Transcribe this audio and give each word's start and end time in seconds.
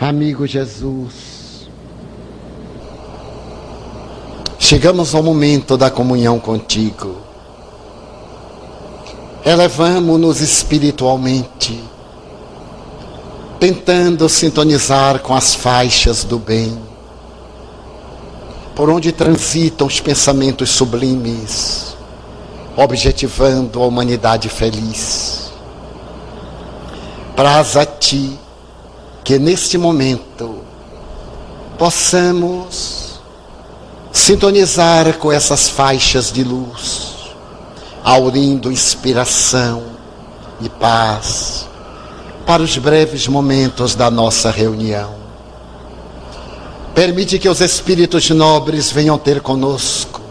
Amigo 0.00 0.46
Jesus, 0.46 1.68
chegamos 4.56 5.12
ao 5.12 5.24
momento 5.24 5.76
da 5.76 5.90
comunhão 5.90 6.38
contigo. 6.38 7.16
Elevamos-nos 9.44 10.40
espiritualmente, 10.40 11.82
tentando 13.58 14.28
sintonizar 14.28 15.18
com 15.18 15.34
as 15.34 15.56
faixas 15.56 16.22
do 16.22 16.38
bem, 16.38 16.78
por 18.76 18.88
onde 18.90 19.10
transitam 19.10 19.84
os 19.84 19.98
pensamentos 19.98 20.70
sublimes, 20.70 21.96
objetivando 22.76 23.82
a 23.82 23.86
humanidade 23.86 24.48
feliz. 24.48 25.50
Praz 27.34 27.76
a 27.76 27.84
ti 27.84 28.38
que 29.28 29.38
neste 29.38 29.76
momento 29.76 30.60
possamos 31.76 33.20
sintonizar 34.10 35.18
com 35.18 35.30
essas 35.30 35.68
faixas 35.68 36.32
de 36.32 36.42
luz, 36.42 37.34
aurindo 38.02 38.72
inspiração 38.72 39.82
e 40.62 40.70
paz 40.70 41.68
para 42.46 42.62
os 42.62 42.78
breves 42.78 43.28
momentos 43.28 43.94
da 43.94 44.10
nossa 44.10 44.50
reunião. 44.50 45.14
Permite 46.94 47.38
que 47.38 47.50
os 47.50 47.60
espíritos 47.60 48.30
nobres 48.30 48.90
venham 48.90 49.18
ter 49.18 49.42
conosco, 49.42 50.22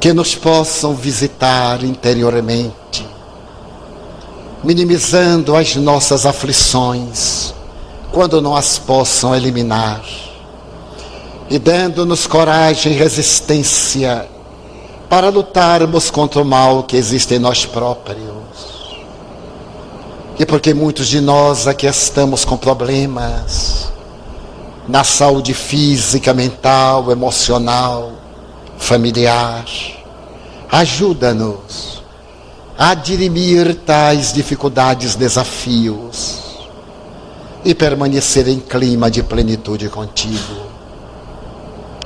que 0.00 0.14
nos 0.14 0.34
possam 0.34 0.94
visitar 0.94 1.84
interiormente 1.84 3.15
minimizando 4.66 5.54
as 5.54 5.76
nossas 5.76 6.26
aflições, 6.26 7.54
quando 8.10 8.42
não 8.42 8.56
as 8.56 8.80
possam 8.80 9.32
eliminar, 9.32 10.02
e 11.48 11.56
dando-nos 11.56 12.26
coragem 12.26 12.92
e 12.92 12.96
resistência 12.96 14.28
para 15.08 15.28
lutarmos 15.28 16.10
contra 16.10 16.42
o 16.42 16.44
mal 16.44 16.82
que 16.82 16.96
existe 16.96 17.34
em 17.34 17.38
nós 17.38 17.64
próprios. 17.64 18.18
E 20.36 20.44
porque 20.44 20.74
muitos 20.74 21.06
de 21.06 21.20
nós 21.20 21.68
aqui 21.68 21.86
estamos 21.86 22.44
com 22.44 22.56
problemas 22.56 23.86
na 24.88 25.04
saúde 25.04 25.54
física, 25.54 26.34
mental, 26.34 27.12
emocional, 27.12 28.14
familiar, 28.76 29.64
ajuda-nos 30.68 31.95
a 32.78 32.94
dirimir 32.94 33.74
tais 33.86 34.32
dificuldades, 34.32 35.14
desafios 35.14 36.44
e 37.64 37.74
permanecer 37.74 38.48
em 38.48 38.60
clima 38.60 39.10
de 39.10 39.22
plenitude 39.22 39.88
contigo. 39.88 40.66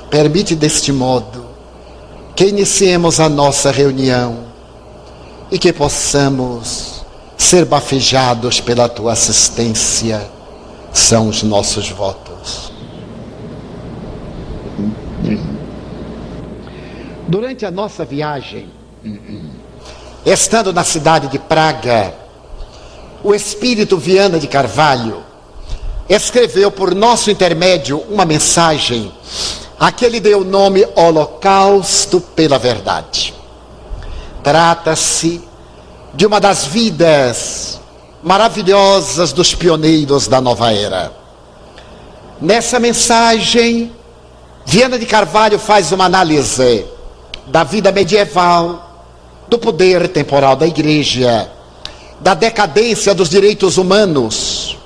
Permite 0.08 0.54
deste 0.54 0.92
modo 0.92 1.44
que 2.36 2.46
iniciemos 2.46 3.20
a 3.20 3.28
nossa 3.28 3.70
reunião 3.70 4.44
e 5.50 5.58
que 5.58 5.72
possamos 5.72 7.04
ser 7.36 7.64
bafejados 7.64 8.60
pela 8.60 8.88
tua 8.88 9.12
assistência. 9.12 10.20
São 10.92 11.28
os 11.28 11.42
nossos 11.42 11.88
votos. 11.90 12.72
Durante 17.28 17.64
a 17.64 17.70
nossa 17.70 18.04
viagem, 18.04 18.68
Estando 20.24 20.70
na 20.70 20.84
cidade 20.84 21.28
de 21.28 21.38
Praga, 21.38 22.14
o 23.24 23.34
espírito 23.34 23.96
Viana 23.96 24.38
de 24.38 24.46
Carvalho 24.46 25.22
escreveu 26.08 26.70
por 26.70 26.94
nosso 26.94 27.30
intermédio 27.30 28.04
uma 28.08 28.26
mensagem 28.26 29.10
a 29.78 29.90
que 29.90 30.04
ele 30.04 30.20
deu 30.20 30.40
o 30.40 30.44
nome 30.44 30.86
Holocausto 30.94 32.20
pela 32.20 32.58
Verdade. 32.58 33.34
Trata-se 34.42 35.42
de 36.12 36.26
uma 36.26 36.38
das 36.38 36.66
vidas 36.66 37.80
maravilhosas 38.22 39.32
dos 39.32 39.54
pioneiros 39.54 40.28
da 40.28 40.38
nova 40.38 40.70
era. 40.70 41.12
Nessa 42.38 42.78
mensagem, 42.78 43.90
Viana 44.66 44.98
de 44.98 45.06
Carvalho 45.06 45.58
faz 45.58 45.92
uma 45.92 46.04
análise 46.04 46.84
da 47.46 47.64
vida 47.64 47.90
medieval 47.90 48.89
do 49.50 49.58
poder 49.58 50.08
temporal 50.08 50.54
da 50.54 50.64
igreja, 50.64 51.50
da 52.20 52.34
decadência 52.34 53.12
dos 53.12 53.28
direitos 53.28 53.76
humanos, 53.76 54.78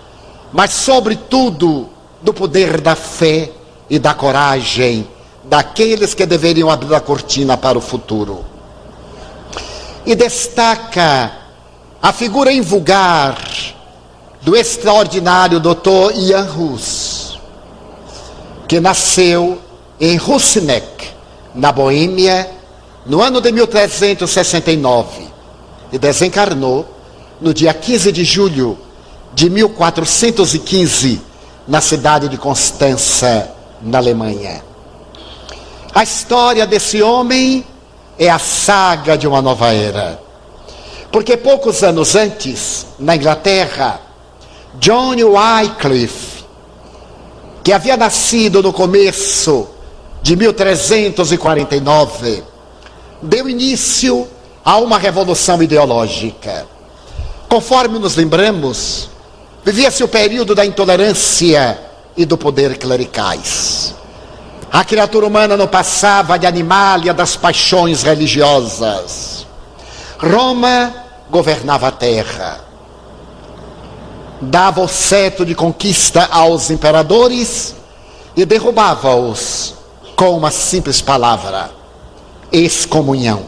mas, 0.51 0.73
sobretudo, 0.73 1.91
do 2.23 2.33
poder 2.33 2.81
da 2.81 2.97
fé 2.97 3.51
e 3.91 3.99
da 3.99 4.15
coragem 4.15 5.07
daqueles 5.45 6.15
que 6.15 6.25
deveriam 6.25 6.71
abrir 6.71 6.95
a 6.95 7.01
cortina 7.01 7.59
para 7.59 7.77
o 7.77 7.81
futuro. 7.83 8.43
E 10.07 10.15
destaca 10.15 11.33
a 12.01 12.13
figura 12.13 12.51
invulgar 12.51 13.37
do 14.41 14.57
extraordinário 14.57 15.61
Dr. 15.61 16.15
Ian 16.15 16.49
Hus, 16.51 17.39
que 18.67 18.81
nasceu 18.81 19.59
em 20.01 20.17
Rusinek, 20.17 21.09
na 21.55 21.71
Boêmia, 21.71 22.54
no 23.07 23.23
ano 23.23 23.41
de 23.41 23.53
1369 23.53 25.29
e 25.93 25.99
desencarnou 25.99 26.87
no 27.41 27.53
dia 27.53 27.75
15 27.75 28.11
de 28.11 28.25
julho 28.25 28.79
de 29.35 29.51
1415 29.51 31.21
na 31.67 31.81
cidade 31.81 32.29
de 32.29 32.37
Constança, 32.37 33.51
na 33.83 33.99
Alemanha. 33.99 34.63
A 35.95 36.03
história 36.03 36.67
desse 36.67 37.03
homem 37.03 37.65
é 38.19 38.29
a 38.29 38.39
saga 38.39 39.17
de 39.17 39.27
uma 39.27 39.43
nova 39.43 39.73
era. 39.73 40.21
Porque 41.13 41.37
poucos 41.37 41.83
anos 41.83 42.17
antes, 42.17 42.87
na 42.99 43.17
Inglaterra, 43.17 44.01
John 44.81 45.15
Wycliffe, 45.15 46.45
que 47.63 47.73
havia 47.73 47.97
nascido 47.97 48.63
no 48.63 48.73
começo 48.73 49.69
de 50.23 50.37
1349, 50.37 52.43
deu 53.23 53.49
início 53.49 54.29
a 54.65 54.79
uma 54.79 54.99
revolução 54.99 55.63
ideológica. 55.63 56.67
Conforme 57.49 57.99
nos 57.99 58.17
lembramos, 58.17 59.11
vivia-se 59.65 60.03
o 60.03 60.09
período 60.09 60.55
da 60.55 60.65
intolerância 60.65 61.79
e 62.17 62.25
do 62.25 62.39
poder 62.39 62.79
clericais. 62.79 63.95
A 64.73 64.85
criatura 64.85 65.27
humana 65.27 65.57
não 65.57 65.69
passava 65.69 66.39
de 66.39 66.47
animalia 66.47 67.13
das 67.13 67.37
paixões 67.37 68.03
religiosas. 68.03 69.47
Roma 70.19 70.93
governava 71.31 71.89
a 71.89 71.93
terra. 71.93 72.61
Dava 74.41 74.81
o 74.81 74.89
cetro 74.89 75.47
de 75.47 75.55
conquista 75.55 76.27
aos 76.31 76.71
imperadores 76.71 77.75
e 78.37 78.45
derrubava-os 78.45 79.75
com 80.17 80.37
uma 80.37 80.51
simples 80.51 81.01
palavra 81.01 81.84
excomunhão. 82.55 83.47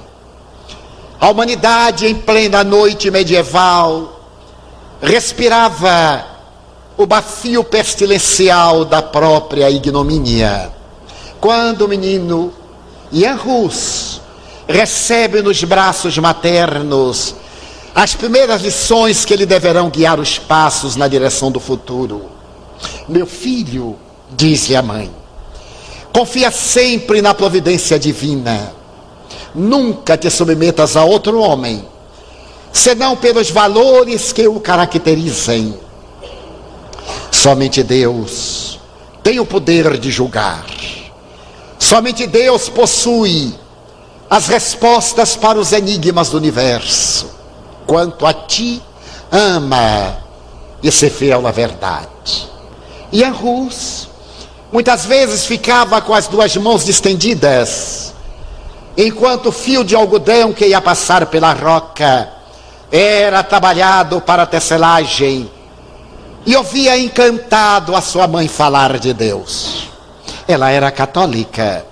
A 1.21 1.31
humanidade, 1.31 2.07
em 2.07 2.15
plena 2.15 2.63
noite 2.63 3.11
medieval, 3.11 4.21
respirava 5.01 6.25
o 6.97 7.07
bafio 7.07 7.63
pestilencial 7.63 8.85
da 8.85 9.01
própria 9.01 9.71
ignomínia. 9.71 10.73
Quando 11.41 11.83
o 11.83 11.89
menino 11.89 12.53
Ian 13.13 13.37
Rus 13.37 14.21
recebe 14.67 15.43
nos 15.43 15.63
braços 15.63 16.19
maternos 16.19 17.35
as 17.95 18.15
primeiras 18.15 18.61
lições 18.61 19.25
que 19.25 19.35
lhe 19.35 19.47
deverão 19.47 19.89
guiar 19.89 20.21
os 20.21 20.39
passos 20.39 20.97
na 20.97 21.09
direção 21.09 21.51
do 21.51 21.59
futuro. 21.59 22.27
Meu 23.09 23.27
filho, 23.27 23.97
diz-lhe 24.37 24.77
a 24.77 24.83
mãe, 24.83 25.11
confia 26.13 26.51
sempre 26.51 27.23
na 27.23 27.33
providência 27.33 27.99
divina. 27.99 28.76
Nunca 29.57 30.19
te 30.19 30.31
submetas 30.31 30.99
a 30.99 31.05
outro 31.05 31.41
homem, 31.41 31.83
senão 32.71 33.17
pelos 33.17 33.51
valores 33.51 34.31
que 34.31 34.47
o 34.47 34.61
caracterizem. 34.61 35.75
Somente 37.31 37.83
Deus 37.83 38.79
tem 39.23 39.41
o 39.41 39.47
poder 39.47 39.97
de 39.97 40.11
julgar. 40.11 40.67
Somente 41.79 42.27
Deus 42.27 42.69
possui 42.69 43.55
as 44.29 44.47
respostas 44.47 45.37
para 45.37 45.59
os 45.59 45.73
enigmas 45.73 46.29
do 46.29 46.37
universo. 46.37 47.31
Quanto 47.87 48.27
a 48.27 48.35
ti, 48.35 48.83
ama 49.33 50.19
e 50.83 50.93
se 50.93 51.09
fiel 51.09 51.47
à 51.47 51.51
verdade. 51.51 52.47
E 53.11 53.25
a 53.25 53.31
Rus 53.31 54.07
muitas 54.71 55.07
vezes 55.07 55.47
ficava 55.47 56.03
com 56.03 56.13
as 56.13 56.29
duas 56.29 56.55
mãos 56.59 56.87
estendidas 56.87 58.06
enquanto 58.97 59.51
o 59.51 59.53
fio 59.53 59.85
de 59.85 59.95
algodão 59.95 60.53
que 60.53 60.67
ia 60.67 60.81
passar 60.81 61.27
pela 61.27 61.53
roca 61.53 62.31
era 62.91 63.43
trabalhado 63.43 64.21
para 64.21 64.45
a 64.45 64.47
tecelagem 64.47 65.51
e 66.47 66.55
ouvia 66.55 66.97
encantado 66.97 67.95
a 67.95 68.01
sua 68.01 68.27
mãe 68.27 68.47
falar 68.49 68.99
de 68.99 69.13
Deus. 69.13 69.89
Ela 70.47 70.71
era 70.71 70.91
católica, 70.93 71.85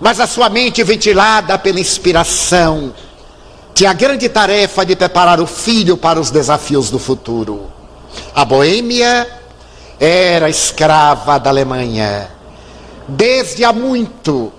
mas 0.00 0.18
a 0.20 0.26
sua 0.26 0.48
mente, 0.48 0.82
ventilada 0.82 1.58
pela 1.58 1.78
inspiração, 1.78 2.94
tinha 3.74 3.90
a 3.90 3.94
grande 3.94 4.28
tarefa 4.28 4.86
de 4.86 4.96
preparar 4.96 5.40
o 5.40 5.46
filho 5.46 5.96
para 5.96 6.18
os 6.18 6.30
desafios 6.30 6.90
do 6.90 6.98
futuro. 6.98 7.70
A 8.34 8.44
Boêmia 8.44 9.28
era 10.00 10.48
escrava 10.48 11.38
da 11.38 11.50
Alemanha. 11.50 12.28
Desde 13.06 13.64
há 13.64 13.72
muito, 13.72 14.52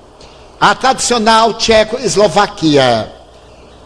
a 0.59 0.75
tradicional 0.75 1.53
Tchecoslovaquia 1.53 3.09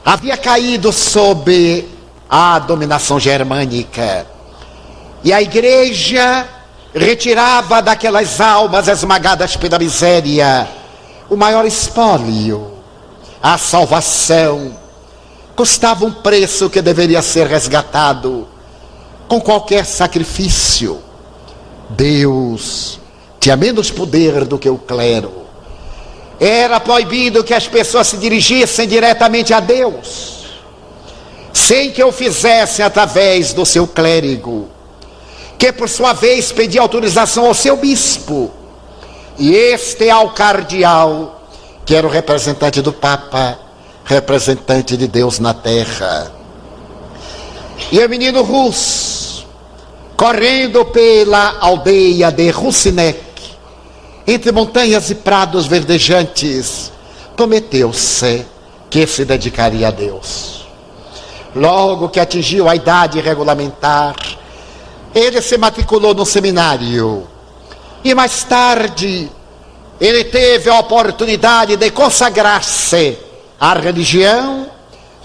havia 0.04 0.36
caído 0.36 0.92
sob 0.92 1.88
a 2.28 2.58
dominação 2.58 3.20
germânica. 3.20 4.26
E 5.24 5.32
a 5.32 5.42
igreja 5.42 6.48
retirava 6.94 7.82
daquelas 7.82 8.42
almas 8.42 8.88
esmagadas 8.88 9.56
pela 9.56 9.78
miséria 9.78 10.68
o 11.30 11.36
maior 11.36 11.66
espólio, 11.66 12.74
a 13.42 13.58
salvação. 13.58 14.76
Custava 15.56 16.06
um 16.06 16.12
preço 16.12 16.70
que 16.70 16.82
deveria 16.82 17.22
ser 17.22 17.46
resgatado 17.46 18.48
com 19.28 19.40
qualquer 19.40 19.86
sacrifício. 19.86 21.00
Deus 21.90 23.00
tinha 23.40 23.56
menos 23.56 23.92
poder 23.92 24.46
do 24.46 24.58
que 24.58 24.70
o 24.70 24.78
clero. 24.78 25.43
Era 26.40 26.80
proibido 26.80 27.44
que 27.44 27.54
as 27.54 27.68
pessoas 27.68 28.08
se 28.08 28.18
dirigissem 28.18 28.88
diretamente 28.88 29.54
a 29.54 29.60
Deus, 29.60 30.46
sem 31.54 31.92
que 31.92 32.04
o 32.04 32.12
fizessem 32.12 32.84
através 32.84 33.54
do 33.54 33.66
seu 33.66 33.88
clérigo, 33.88 34.68
que 35.58 35.72
por 35.72 35.88
sua 35.88 36.14
vez 36.14 36.52
pedia 36.52 36.82
autorização 36.82 37.46
ao 37.46 37.54
seu 37.54 37.78
bispo, 37.78 38.52
e 39.38 39.56
este 39.56 40.10
ao 40.10 40.32
cardeal, 40.32 41.42
que 41.86 41.96
era 41.96 42.06
o 42.06 42.10
representante 42.10 42.82
do 42.82 42.92
Papa, 42.92 43.60
representante 44.04 44.98
de 44.98 45.08
Deus 45.08 45.40
na 45.40 45.54
terra. 45.54 46.32
E 47.92 48.00
o 48.00 48.10
menino 48.10 48.42
Rus, 48.42 49.46
correndo 50.16 50.86
pela 50.86 51.58
aldeia 51.60 52.32
de 52.32 52.50
Rusinek, 52.50 53.33
entre 54.26 54.52
montanhas 54.52 55.10
e 55.10 55.16
prados 55.16 55.66
verdejantes, 55.66 56.92
prometeu-se 57.36 58.46
que 58.90 59.06
se 59.06 59.26
dedicaria 59.26 59.88
a 59.88 59.92
Deus. 59.92 60.66
Logo 61.56 62.10
que 62.10 62.20
atingiu 62.20 62.70
a 62.70 62.76
idade 62.76 63.20
regulamentar, 63.20 64.16
ele 65.14 65.42
se 65.42 65.58
matriculou 65.58 66.14
no 66.14 66.26
seminário. 66.26 67.28
E 68.04 68.16
mais 68.16 68.44
tarde, 68.44 69.30
ele 70.00 70.24
teve 70.24 70.70
a 70.70 70.80
oportunidade 70.80 71.76
de 71.76 71.92
consagrar-se 71.92 73.18
à 73.60 73.74
religião 73.74 74.68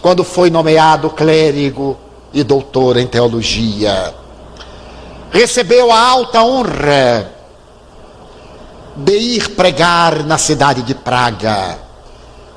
quando 0.03 0.23
foi 0.23 0.51
nomeado 0.51 1.11
clérigo 1.11 1.97
e 2.33 2.43
doutor 2.43 2.97
em 2.97 3.07
teologia. 3.07 4.15
Recebeu 5.31 5.91
a 5.91 6.01
alta 6.01 6.43
honra 6.43 7.38
de 8.99 9.17
ir 9.17 9.51
pregar 9.51 10.25
na 10.25 10.37
cidade 10.37 10.83
de 10.83 10.95
Praga, 10.95 11.79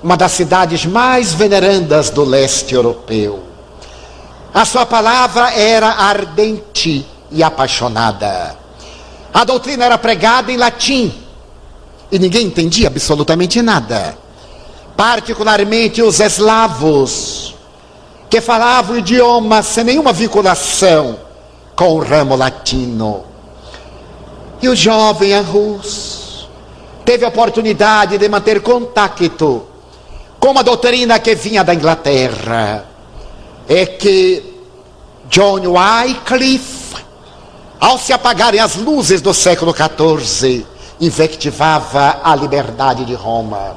uma 0.01 0.17
das 0.17 0.31
cidades 0.31 0.85
mais 0.85 1.33
venerandas 1.33 2.09
do 2.09 2.23
leste 2.23 2.73
europeu. 2.73 3.43
A 4.51 4.65
sua 4.65 4.85
palavra 4.85 5.53
era 5.53 5.87
ardente 5.87 7.05
e 7.29 7.43
apaixonada. 7.43 8.57
A 9.31 9.43
doutrina 9.43 9.85
era 9.85 9.97
pregada 9.97 10.51
em 10.51 10.57
latim 10.57 11.13
e 12.11 12.17
ninguém 12.17 12.47
entendia 12.47 12.87
absolutamente 12.87 13.61
nada. 13.61 14.17
Particularmente 14.97 16.01
os 16.01 16.19
eslavos, 16.19 17.55
que 18.29 18.41
falavam 18.41 18.95
o 18.95 18.99
idioma 18.99 19.61
sem 19.61 19.83
nenhuma 19.83 20.11
vinculação 20.11 21.19
com 21.75 21.93
o 21.93 22.03
ramo 22.03 22.35
latino. 22.35 23.25
E 24.61 24.67
o 24.67 24.75
jovem 24.75 25.33
Arrus 25.33 26.20
teve 27.11 27.25
a 27.25 27.27
oportunidade 27.27 28.17
de 28.17 28.29
manter 28.29 28.61
contato 28.61 29.67
com 30.39 30.51
uma 30.51 30.63
doutrina 30.63 31.19
que 31.19 31.35
vinha 31.35 31.61
da 31.61 31.75
Inglaterra. 31.75 32.85
É 33.67 33.85
que 33.85 34.41
John 35.29 35.59
Wycliffe, 35.59 36.95
ao 37.81 37.97
se 37.97 38.13
apagarem 38.13 38.61
as 38.61 38.77
luzes 38.77 39.21
do 39.21 39.33
século 39.33 39.75
XIV, 39.75 40.65
invectivava 41.01 42.21
a 42.23 42.33
liberdade 42.33 43.03
de 43.03 43.13
Roma. 43.13 43.75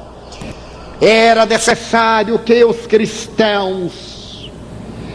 Era 1.01 1.45
necessário 1.45 2.39
que 2.39 2.63
os 2.63 2.87
cristãos 2.87 4.49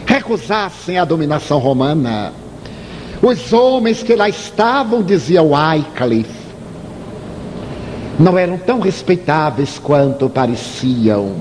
recusassem 0.05 0.99
a 0.99 1.05
dominação 1.05 1.57
romana. 1.57 2.33
Os 3.19 3.51
homens 3.51 4.03
que 4.03 4.15
lá 4.15 4.29
estavam, 4.29 5.01
dizia 5.01 5.41
Wycliffe, 5.41 6.40
não 8.21 8.37
eram 8.37 8.57
tão 8.57 8.79
respeitáveis 8.79 9.79
quanto 9.79 10.29
pareciam. 10.29 11.35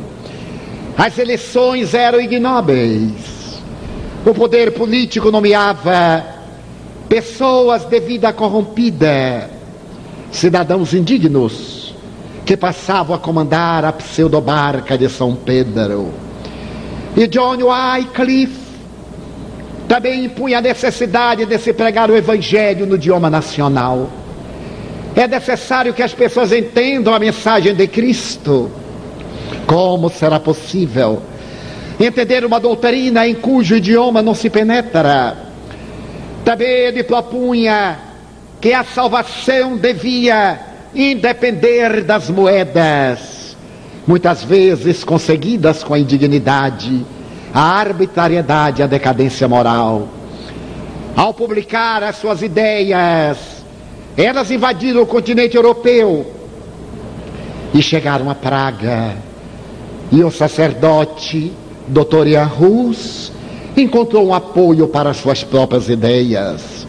As 0.97 1.19
eleições 1.19 1.95
eram 1.95 2.21
ignóbeis. 2.21 3.61
O 4.25 4.35
poder 4.35 4.73
político 4.73 5.31
nomeava 5.31 6.25
pessoas 7.09 7.85
de 7.85 8.01
vida 8.01 8.33
corrompida, 8.33 9.51
cidadãos 10.33 10.95
indignos, 10.95 11.95
que 12.45 12.57
passavam 12.57 13.15
a 13.15 13.19
comandar 13.19 13.85
a 13.85 13.93
pseudobarca 13.93 14.97
de 14.97 15.09
São 15.09 15.35
Pedro. 15.35 16.11
E 17.17 17.27
John 17.27 17.59
Wycliffe 17.63 18.71
também 19.89 20.25
impunha 20.25 20.59
a 20.59 20.63
necessidade 20.63 21.45
de 21.45 21.59
se 21.59 21.73
pregar 21.73 22.11
o 22.11 22.17
evangelho 22.17 22.87
no 22.87 22.95
idioma 22.95 23.29
nacional. 23.29 24.09
É 25.15 25.27
necessário 25.27 25.93
que 25.93 26.03
as 26.03 26.15
pessoas 26.15 26.53
entendam 26.53 27.13
a 27.13 27.19
mensagem 27.19 27.75
de 27.75 27.87
Cristo. 27.87 28.71
Como 29.67 30.09
será 30.09 30.39
possível 30.41 31.23
entender 32.05 32.45
uma 32.45 32.59
doutrina 32.59 33.27
em 33.27 33.35
cujo 33.35 33.77
idioma 33.77 34.23
não 34.23 34.35
se 34.35 34.49
penetra. 34.49 35.37
Também 36.45 36.69
ele 36.69 37.03
propunha 37.03 37.99
que 38.61 38.73
a 38.73 38.83
salvação 38.85 39.77
devia 39.77 40.59
independer 40.95 42.03
das 42.03 42.31
moedas, 42.31 43.57
muitas 44.07 44.43
vezes 44.43 45.05
conseguidas 45.05 45.85
com 45.85 45.95
a 45.95 45.99
indignidade, 45.99 47.05
a 47.53 47.61
arbitrariedade, 47.61 48.83
a 48.83 48.87
decadência 48.87 49.47
moral. 49.47 50.09
Ao 51.15 51.35
publicar 51.35 52.03
as 52.03 52.17
suas 52.17 52.41
ideias, 52.41 53.37
elas 54.17 54.51
invadiram 54.51 55.03
o 55.03 55.07
continente 55.07 55.57
europeu 55.57 56.27
e 57.73 57.83
chegaram 57.83 58.31
a 58.31 58.35
Praga. 58.35 59.17
E 60.13 60.25
o 60.25 60.31
sacerdote 60.31 61.53
Dr. 61.87 62.27
Ian 62.27 62.45
Rus 62.45 63.33
encontrou 63.77 64.27
um 64.27 64.35
apoio 64.35 64.89
para 64.89 65.15
suas 65.15 65.45
próprias 65.45 65.89
ideias. 65.89 66.87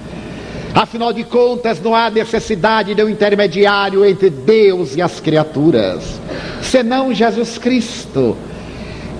Afinal 0.73 1.11
de 1.11 1.23
contas, 1.23 1.81
não 1.81 1.93
há 1.93 2.09
necessidade 2.09 2.95
de 2.95 3.03
um 3.03 3.09
intermediário 3.09 4.05
entre 4.05 4.29
Deus 4.29 4.95
e 4.95 5.01
as 5.01 5.19
criaturas, 5.19 6.19
senão 6.61 7.13
Jesus 7.13 7.57
Cristo, 7.57 8.37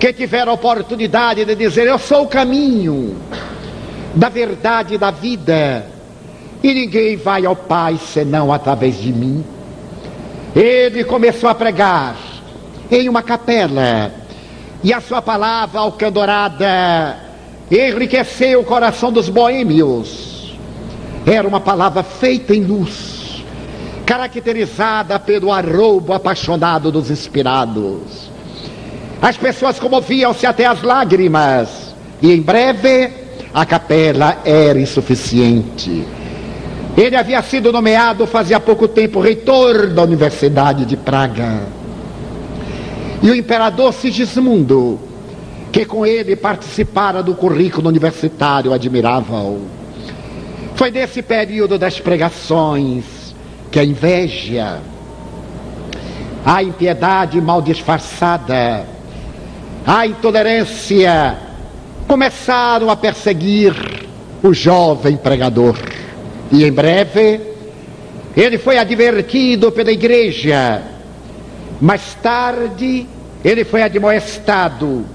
que 0.00 0.12
tiver 0.12 0.48
a 0.48 0.52
oportunidade 0.52 1.44
de 1.44 1.54
dizer: 1.54 1.86
Eu 1.86 1.98
sou 1.98 2.22
o 2.22 2.28
caminho 2.28 3.16
da 4.14 4.30
verdade 4.30 4.94
e 4.94 4.98
da 4.98 5.10
vida, 5.10 5.86
e 6.62 6.72
ninguém 6.72 7.16
vai 7.16 7.44
ao 7.44 7.56
Pai 7.56 7.98
senão 8.12 8.52
através 8.52 9.00
de 9.00 9.12
mim. 9.12 9.44
Ele 10.54 11.02
começou 11.04 11.48
a 11.48 11.54
pregar 11.54 12.16
em 12.90 13.08
uma 13.08 13.22
capela 13.22 14.12
e 14.84 14.92
a 14.92 15.00
sua 15.00 15.22
palavra 15.22 15.80
alcandorada 15.80 17.18
enriqueceu 17.70 18.60
o 18.60 18.64
coração 18.64 19.10
dos 19.10 19.28
boêmios. 19.28 20.56
Era 21.24 21.46
uma 21.46 21.60
palavra 21.60 22.02
feita 22.02 22.54
em 22.54 22.64
luz, 22.64 23.44
caracterizada 24.04 25.18
pelo 25.18 25.52
arrobo 25.52 26.12
apaixonado 26.12 26.90
dos 26.90 27.10
inspirados. 27.10 28.30
As 29.20 29.36
pessoas 29.36 29.78
comoviam-se 29.78 30.44
até 30.44 30.66
as 30.66 30.82
lágrimas, 30.82 31.94
e 32.20 32.32
em 32.32 32.42
breve 32.42 33.10
a 33.54 33.64
capela 33.64 34.38
era 34.44 34.80
insuficiente. 34.80 36.04
Ele 36.96 37.16
havia 37.16 37.40
sido 37.42 37.72
nomeado 37.72 38.26
fazia 38.26 38.60
pouco 38.60 38.86
tempo 38.86 39.18
reitor 39.18 39.88
da 39.88 40.02
Universidade 40.02 40.84
de 40.84 40.96
Praga. 40.96 41.60
E 43.22 43.30
o 43.30 43.34
imperador 43.34 43.94
Sigismundo, 43.94 45.00
que 45.70 45.86
com 45.86 46.04
ele 46.04 46.36
participara 46.36 47.22
do 47.22 47.34
currículo 47.34 47.88
universitário, 47.88 48.74
admirava-o. 48.74 49.66
Foi 50.74 50.90
nesse 50.90 51.22
período 51.22 51.78
das 51.78 51.98
pregações 51.98 53.04
que 53.70 53.78
a 53.78 53.84
inveja, 53.84 54.80
a 56.44 56.62
impiedade 56.62 57.40
mal 57.40 57.62
disfarçada, 57.62 58.84
a 59.86 60.06
intolerância 60.06 61.38
começaram 62.06 62.90
a 62.90 62.96
perseguir 62.96 63.74
o 64.42 64.52
jovem 64.52 65.16
pregador. 65.16 65.76
E 66.52 66.64
em 66.64 66.70
breve, 66.70 67.40
ele 68.36 68.58
foi 68.58 68.76
advertido 68.76 69.72
pela 69.72 69.90
igreja. 69.90 70.82
Mais 71.80 72.14
tarde, 72.22 73.06
ele 73.42 73.64
foi 73.64 73.82
admoestado. 73.82 75.06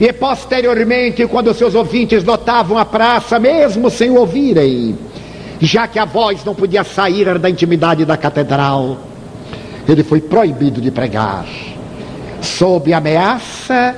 E 0.00 0.12
posteriormente, 0.12 1.26
quando 1.26 1.52
seus 1.52 1.74
ouvintes 1.74 2.22
notavam 2.22 2.78
a 2.78 2.84
praça, 2.84 3.40
mesmo 3.40 3.90
sem 3.90 4.10
o 4.10 4.16
ouvirem, 4.16 4.96
já 5.60 5.86
que 5.88 5.98
a 5.98 6.04
voz 6.04 6.44
não 6.44 6.54
podia 6.54 6.84
sair 6.84 7.38
da 7.38 7.50
intimidade 7.50 8.04
da 8.04 8.16
catedral, 8.16 8.98
ele 9.88 10.02
foi 10.04 10.20
proibido 10.20 10.80
de 10.80 10.90
pregar, 10.90 11.46
sob 12.40 12.92
ameaça 12.92 13.94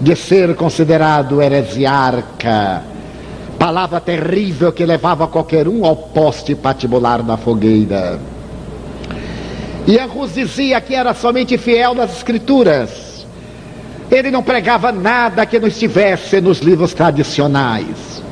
de 0.00 0.14
ser 0.14 0.54
considerado 0.54 1.40
heresiarca, 1.40 2.82
palavra 3.58 4.00
terrível 4.00 4.72
que 4.72 4.84
levava 4.84 5.26
qualquer 5.26 5.66
um 5.68 5.84
ao 5.84 5.96
poste 5.96 6.54
patibular 6.54 7.22
da 7.22 7.36
fogueira. 7.36 8.20
E 9.86 9.98
Arrus 9.98 10.34
dizia 10.34 10.80
que 10.80 10.94
era 10.94 11.12
somente 11.12 11.58
fiel 11.58 11.94
nas 11.94 12.16
escrituras. 12.16 13.26
Ele 14.10 14.30
não 14.30 14.42
pregava 14.42 14.92
nada 14.92 15.44
que 15.44 15.58
não 15.58 15.68
estivesse 15.68 16.40
nos 16.40 16.58
livros 16.58 16.94
tradicionais. 16.94 18.22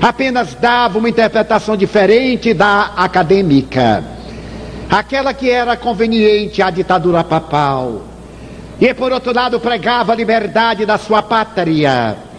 Apenas 0.00 0.54
dava 0.54 0.98
uma 0.98 1.08
interpretação 1.08 1.76
diferente 1.76 2.54
da 2.54 2.92
acadêmica, 2.96 4.02
aquela 4.88 5.34
que 5.34 5.50
era 5.50 5.76
conveniente 5.76 6.62
à 6.62 6.70
ditadura 6.70 7.22
papal. 7.22 8.02
E 8.80 8.94
por 8.94 9.12
outro 9.12 9.34
lado, 9.34 9.60
pregava 9.60 10.12
a 10.12 10.16
liberdade 10.16 10.86
da 10.86 10.96
sua 10.96 11.22
pátria. 11.22 12.29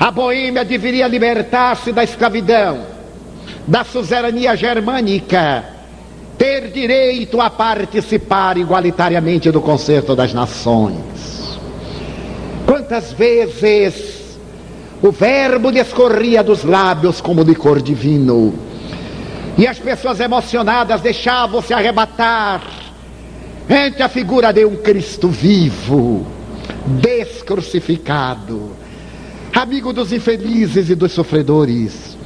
A 0.00 0.10
Boêmia 0.10 0.64
deveria 0.64 1.06
libertar-se 1.06 1.92
da 1.92 2.02
escravidão, 2.02 2.86
da 3.66 3.84
suzerania 3.84 4.56
germânica 4.56 5.62
ter 6.38 6.70
direito 6.70 7.38
a 7.38 7.50
participar 7.50 8.56
igualitariamente 8.56 9.50
do 9.50 9.60
concerto 9.60 10.16
das 10.16 10.32
nações. 10.32 11.60
Quantas 12.64 13.12
vezes 13.12 14.38
o 15.02 15.10
verbo 15.10 15.70
descorria 15.70 16.42
dos 16.42 16.64
lábios 16.64 17.20
como 17.20 17.42
licor 17.42 17.82
divino, 17.82 18.54
e 19.58 19.66
as 19.66 19.78
pessoas 19.78 20.18
emocionadas 20.18 21.02
deixavam-se 21.02 21.74
arrebatar 21.74 22.62
ante 23.68 24.02
a 24.02 24.08
figura 24.08 24.50
de 24.50 24.64
um 24.64 24.76
Cristo 24.76 25.28
vivo, 25.28 26.26
descrucificado, 26.86 28.79
amigo 29.58 29.92
dos 29.92 30.12
infelizes 30.12 30.90
e 30.90 30.94
dos 30.94 31.12
sofredores, 31.12 32.16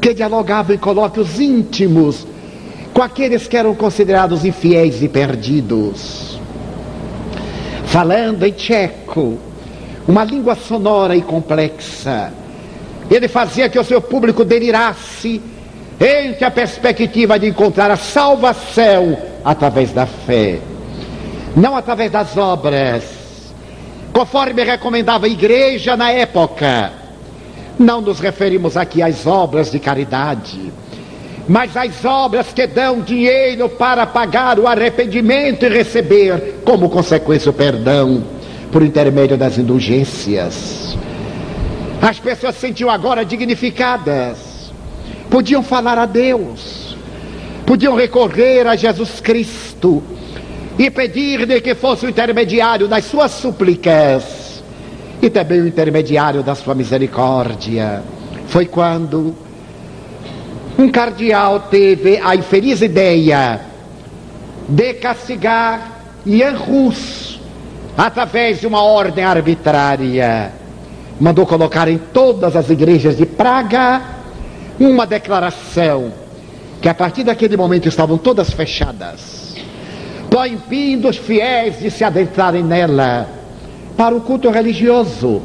que 0.00 0.12
dialogava 0.12 0.74
em 0.74 0.78
colóquios 0.78 1.40
íntimos 1.40 2.26
com 2.92 3.02
aqueles 3.02 3.48
que 3.48 3.56
eram 3.56 3.74
considerados 3.74 4.44
infiéis 4.44 5.02
e 5.02 5.08
perdidos. 5.08 6.38
Falando 7.86 8.44
em 8.44 8.52
tcheco, 8.52 9.38
uma 10.06 10.24
língua 10.24 10.54
sonora 10.54 11.16
e 11.16 11.22
complexa, 11.22 12.32
ele 13.10 13.28
fazia 13.28 13.68
que 13.68 13.78
o 13.78 13.84
seu 13.84 14.00
público 14.00 14.44
delirasse 14.44 15.40
entre 16.00 16.44
a 16.44 16.50
perspectiva 16.50 17.38
de 17.38 17.48
encontrar 17.48 17.90
a 17.90 17.96
salvação 17.96 19.16
através 19.44 19.92
da 19.92 20.06
fé, 20.06 20.60
não 21.56 21.76
através 21.76 22.10
das 22.10 22.36
obras, 22.36 23.13
conforme 24.14 24.64
recomendava 24.64 25.26
a 25.26 25.28
igreja 25.28 25.94
na 25.94 26.10
época. 26.10 26.90
Não 27.78 28.00
nos 28.00 28.18
referimos 28.18 28.78
aqui 28.78 29.02
às 29.02 29.26
obras 29.26 29.70
de 29.70 29.78
caridade 29.78 30.72
mas 31.48 31.76
as 31.76 32.04
obras 32.04 32.52
que 32.52 32.66
dão 32.66 33.00
dinheiro 33.00 33.68
para 33.68 34.06
pagar 34.06 34.58
o 34.58 34.66
arrependimento 34.66 35.64
e 35.64 35.68
receber, 35.68 36.62
como 36.64 36.88
consequência, 36.88 37.50
o 37.50 37.54
perdão 37.54 38.24
por 38.72 38.82
intermédio 38.82 39.36
das 39.36 39.58
indulgências. 39.58 40.96
As 42.00 42.18
pessoas 42.18 42.54
se 42.54 42.62
sentiam 42.62 42.90
agora 42.90 43.24
dignificadas, 43.24 44.72
podiam 45.30 45.62
falar 45.62 45.98
a 45.98 46.06
Deus, 46.06 46.96
podiam 47.66 47.94
recorrer 47.94 48.66
a 48.66 48.74
Jesus 48.74 49.20
Cristo 49.20 50.02
e 50.78 50.90
pedir-lhe 50.90 51.60
que 51.60 51.74
fosse 51.74 52.06
o 52.06 52.08
intermediário 52.08 52.88
das 52.88 53.04
suas 53.04 53.30
súplicas 53.30 54.62
e 55.22 55.30
também 55.30 55.60
o 55.60 55.66
intermediário 55.66 56.42
da 56.42 56.54
sua 56.54 56.74
misericórdia. 56.74 58.02
Foi 58.48 58.66
quando 58.66 59.34
um 60.78 60.90
cardeal 60.90 61.60
teve 61.60 62.18
a 62.18 62.34
infeliz 62.34 62.82
ideia 62.82 63.60
de 64.68 64.94
castigar 64.94 65.92
Ian 66.26 66.56
Rus 66.56 67.40
através 67.96 68.60
de 68.60 68.66
uma 68.66 68.82
ordem 68.82 69.24
arbitrária. 69.24 70.52
Mandou 71.20 71.46
colocar 71.46 71.86
em 71.86 71.96
todas 71.96 72.56
as 72.56 72.68
igrejas 72.70 73.16
de 73.16 73.24
Praga 73.24 74.02
uma 74.80 75.06
declaração 75.06 76.12
que 76.82 76.88
a 76.88 76.94
partir 76.94 77.22
daquele 77.22 77.56
momento 77.56 77.88
estavam 77.88 78.18
todas 78.18 78.52
fechadas, 78.52 79.43
proibindo 80.34 81.08
os 81.08 81.16
fiéis 81.16 81.78
de 81.78 81.88
se 81.92 82.02
adentrarem 82.02 82.64
nela 82.64 83.28
para 83.96 84.16
o 84.16 84.20
culto 84.20 84.50
religioso, 84.50 85.40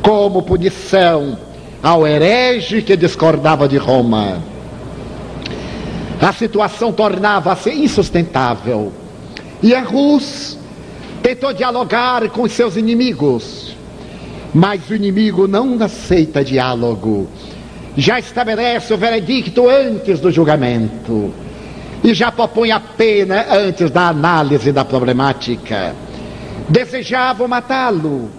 como 0.00 0.40
punição 0.40 1.36
ao 1.82 2.06
herege 2.06 2.80
que 2.80 2.96
discordava 2.96 3.68
de 3.68 3.76
Roma 3.76 4.40
a 6.18 6.32
situação 6.32 6.92
tornava-se 6.92 7.70
insustentável. 7.70 8.90
E 9.62 9.74
a 9.74 9.82
Rus 9.82 10.56
tentou 11.22 11.52
dialogar 11.52 12.28
com 12.30 12.48
seus 12.48 12.76
inimigos, 12.76 13.76
mas 14.54 14.88
o 14.88 14.94
inimigo 14.94 15.46
não 15.46 15.76
aceita 15.82 16.42
diálogo. 16.42 17.28
Já 17.96 18.18
estabelece 18.18 18.94
o 18.94 18.96
veredicto 18.96 19.68
antes 19.68 20.20
do 20.20 20.30
julgamento 20.30 21.34
e 22.02 22.14
já 22.14 22.32
propõe 22.32 22.70
a 22.70 22.80
pena 22.80 23.46
antes 23.50 23.90
da 23.90 24.08
análise 24.08 24.72
da 24.72 24.84
problemática. 24.84 25.94
Desejavam 26.68 27.48
matá-lo, 27.48 28.30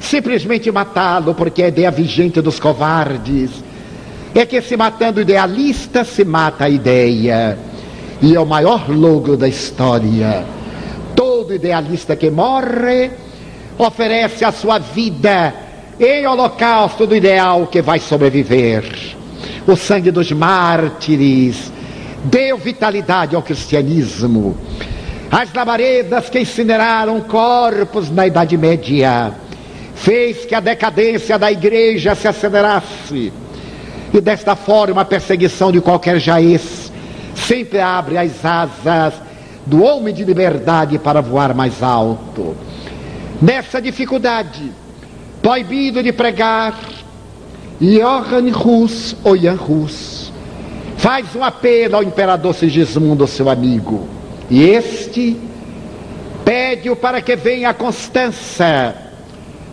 simplesmente 0.00 0.70
matá-lo, 0.70 1.34
porque 1.34 1.62
é 1.62 1.66
a 1.66 1.68
ideia 1.68 1.90
vigente 1.90 2.40
dos 2.40 2.58
covardes 2.58 3.62
é 4.34 4.44
que 4.44 4.60
se 4.60 4.76
matando 4.76 5.20
o 5.20 5.22
idealista 5.22 6.02
se 6.02 6.24
mata 6.24 6.64
a 6.64 6.68
ideia. 6.68 7.56
E 8.20 8.34
é 8.34 8.40
o 8.40 8.46
maior 8.46 8.88
logo 8.88 9.36
da 9.36 9.46
história. 9.46 10.44
Todo 11.14 11.54
idealista 11.54 12.16
que 12.16 12.30
morre 12.30 13.12
oferece 13.78 14.44
a 14.44 14.50
sua 14.50 14.78
vida 14.78 15.54
em 16.00 16.26
holocausto 16.26 17.06
do 17.06 17.14
ideal 17.14 17.68
que 17.68 17.80
vai 17.80 18.00
sobreviver. 18.00 18.84
O 19.66 19.76
sangue 19.76 20.10
dos 20.10 20.32
mártires 20.32 21.72
deu 22.24 22.56
vitalidade 22.56 23.36
ao 23.36 23.42
cristianismo. 23.42 24.56
As 25.30 25.52
labaredas 25.52 26.30
que 26.30 26.40
incineraram 26.40 27.20
corpos 27.20 28.10
na 28.10 28.26
Idade 28.26 28.56
Média 28.56 29.34
fez 29.94 30.44
que 30.44 30.54
a 30.54 30.60
decadência 30.60 31.38
da 31.38 31.50
igreja 31.50 32.14
se 32.14 32.26
acelerasse 32.26 33.32
e 34.12 34.20
desta 34.20 34.54
forma 34.56 35.02
a 35.02 35.04
perseguição 35.04 35.72
de 35.72 35.80
qualquer 35.80 36.18
jaez 36.18 36.92
sempre 37.34 37.80
abre 37.80 38.16
as 38.16 38.44
asas 38.44 39.14
do 39.66 39.82
homem 39.82 40.14
de 40.14 40.24
liberdade 40.24 40.98
para 40.98 41.20
voar 41.20 41.54
mais 41.54 41.82
alto. 41.82 42.56
Nessa 43.42 43.80
dificuldade, 43.80 44.70
proibido 45.42 46.02
de 46.02 46.12
pregar, 46.12 46.78
Johann 47.80 48.50
Rus 48.52 49.16
ou 49.24 49.36
Jan 49.36 49.56
Rus 49.56 50.13
faz 51.04 51.36
um 51.36 51.44
apelo 51.44 51.96
ao 51.96 52.02
imperador 52.02 52.54
Sigismundo, 52.54 53.26
seu 53.26 53.50
amigo, 53.50 54.08
e 54.48 54.62
este 54.62 55.36
pede-o 56.42 56.96
para 56.96 57.20
que 57.20 57.36
venha 57.36 57.68
a 57.68 57.74
Constança, 57.74 58.94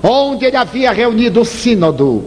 onde 0.04 0.44
ele 0.44 0.58
havia 0.58 0.92
reunido 0.92 1.40
o 1.40 1.46
sínodo 1.46 2.26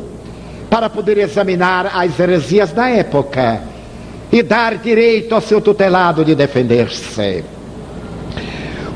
para 0.70 0.88
poder 0.88 1.18
examinar 1.18 1.92
as 1.94 2.18
heresias 2.18 2.72
da 2.72 2.88
época 2.88 3.60
e 4.32 4.42
dar 4.42 4.78
direito 4.78 5.34
ao 5.34 5.42
seu 5.42 5.60
tutelado 5.60 6.24
de 6.24 6.34
defender-se. 6.34 7.44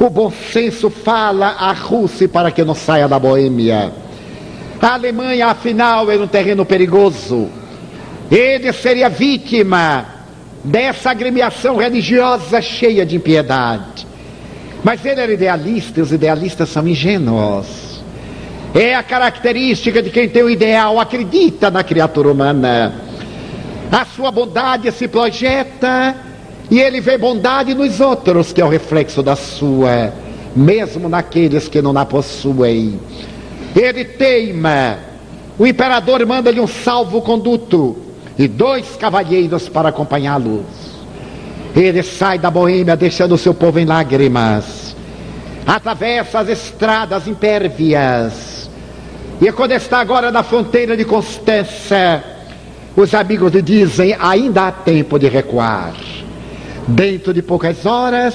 O 0.00 0.08
bom 0.08 0.30
senso 0.30 0.88
fala 0.88 1.48
à 1.48 1.72
Rússia 1.72 2.26
para 2.26 2.50
que 2.50 2.64
não 2.64 2.74
saia 2.74 3.06
da 3.06 3.18
Boêmia. 3.18 3.92
A 4.80 4.94
Alemanha, 4.94 5.48
afinal, 5.48 6.10
era 6.10 6.22
um 6.22 6.26
terreno 6.26 6.64
perigoso. 6.64 7.50
Ele 8.30 8.72
seria 8.72 9.08
vítima 9.08 10.06
dessa 10.62 11.10
agremiação 11.10 11.76
religiosa 11.76 12.60
cheia 12.60 13.06
de 13.06 13.16
impiedade. 13.16 14.06
Mas 14.84 15.04
ele 15.04 15.20
era 15.20 15.32
idealista 15.32 16.00
e 16.00 16.02
os 16.02 16.12
idealistas 16.12 16.68
são 16.68 16.86
ingênuos. 16.86 18.02
É 18.74 18.94
a 18.94 19.02
característica 19.02 20.02
de 20.02 20.10
quem 20.10 20.28
tem 20.28 20.42
o 20.42 20.50
ideal, 20.50 21.00
acredita 21.00 21.70
na 21.70 21.82
criatura 21.82 22.30
humana. 22.30 22.94
A 23.90 24.04
sua 24.04 24.30
bondade 24.30 24.92
se 24.92 25.08
projeta 25.08 26.14
e 26.70 26.78
ele 26.78 27.00
vê 27.00 27.16
bondade 27.16 27.74
nos 27.74 27.98
outros, 27.98 28.52
que 28.52 28.60
é 28.60 28.64
o 28.64 28.68
reflexo 28.68 29.22
da 29.22 29.34
sua, 29.34 30.12
mesmo 30.54 31.08
naqueles 31.08 31.66
que 31.66 31.80
não 31.80 31.96
a 31.96 32.04
possuem. 32.04 33.00
Ele 33.74 34.04
teima. 34.04 34.98
O 35.58 35.66
imperador 35.66 36.24
manda-lhe 36.26 36.60
um 36.60 36.66
salvo-conduto 36.66 38.07
e 38.38 38.46
dois 38.46 38.96
cavalheiros 38.96 39.68
para 39.68 39.88
acompanhá-los. 39.88 40.64
Ele 41.74 42.02
sai 42.02 42.38
da 42.38 42.50
Boêmia 42.50 42.96
deixando 42.96 43.36
seu 43.36 43.52
povo 43.52 43.78
em 43.78 43.84
lágrimas. 43.84 44.96
Atravessa 45.66 46.40
as 46.40 46.48
estradas 46.48 47.26
impérvias. 47.26 48.70
E 49.40 49.52
quando 49.52 49.72
está 49.72 49.98
agora 49.98 50.30
na 50.30 50.42
fronteira 50.42 50.96
de 50.96 51.04
Constança, 51.04 52.24
os 52.96 53.14
amigos 53.14 53.52
lhe 53.52 53.62
dizem: 53.62 54.16
ainda 54.18 54.68
há 54.68 54.72
tempo 54.72 55.18
de 55.18 55.28
recuar. 55.28 55.94
Dentro 56.86 57.34
de 57.34 57.42
poucas 57.42 57.84
horas, 57.84 58.34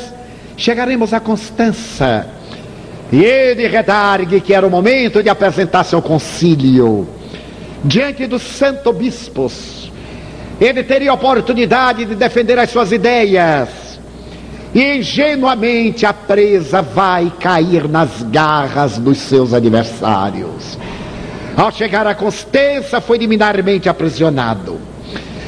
chegaremos 0.56 1.14
a 1.14 1.20
Constança. 1.20 2.28
E 3.12 3.24
ele 3.24 3.68
redargue 3.68 4.42
que 4.42 4.54
era 4.54 4.66
o 4.66 4.70
momento 4.70 5.22
de 5.22 5.30
apresentar-se 5.30 5.94
ao 5.94 6.02
concílio, 6.02 7.08
diante 7.84 8.26
dos 8.26 8.42
santos 8.42 8.96
bispos. 8.96 9.83
Ele 10.60 10.84
teria 10.84 11.14
oportunidade 11.14 12.06
de 12.06 12.16
defender 12.16 12.58
as 12.60 12.70
suas 12.70 12.92
ideias. 12.92 14.00
E 14.74 14.98
ingenuamente 14.98 16.06
a 16.06 16.14
presa 16.14 16.82
vai 16.82 17.32
cair 17.40 17.88
nas 17.88 18.24
garras 18.24 18.98
dos 18.98 19.20
seus 19.20 19.54
adversários. 19.54 20.78
Ao 21.56 21.72
chegar 21.72 22.08
a 22.08 22.16
Constança, 22.16 23.00
foi 23.00 23.20
liminarmente 23.20 23.88
aprisionado, 23.88 24.80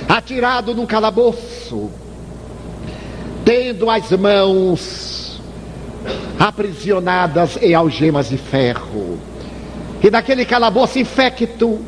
atirado 0.07 0.75
num 0.75 0.85
calabouço, 0.85 1.89
tendo 3.43 3.89
as 3.89 4.12
mãos 4.12 5.41
aprisionadas 6.39 7.57
em 7.59 7.74
algemas 7.74 8.29
de 8.29 8.38
ferro. 8.38 9.17
E 10.03 10.12
naquele 10.12 10.45
calabouço 10.45 11.00
infecto, 11.00 11.79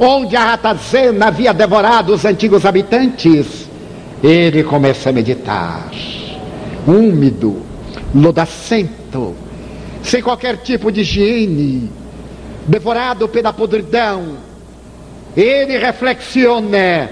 onde 0.00 0.34
a 0.34 0.44
ratazana 0.46 1.26
havia 1.26 1.52
devorado 1.52 2.14
os 2.14 2.24
antigos 2.24 2.64
habitantes, 2.64 3.68
ele 4.24 4.64
começa 4.64 5.10
a 5.10 5.12
meditar, 5.12 5.90
úmido, 6.86 7.62
lodacento, 8.14 9.34
sem 10.02 10.22
qualquer 10.22 10.56
tipo 10.56 10.90
de 10.90 11.02
higiene, 11.02 11.90
devorado 12.66 13.28
pela 13.28 13.52
podridão. 13.52 14.38
Ele 15.36 15.76
reflexiona 15.76 17.10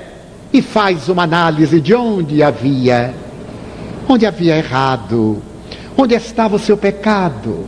e 0.51 0.63
faz 0.63 1.11
uma 1.11 1.25
análise 1.25 1.83
de 1.83 1.95
onde 1.95 2.43
havia, 2.43 3.15
onde 4.09 4.25
havia 4.25 4.57
errado, 4.57 5.43
onde 5.95 6.15
estava 6.15 6.57
o 6.57 6.59
seu 6.59 6.77
pecado. 6.77 7.67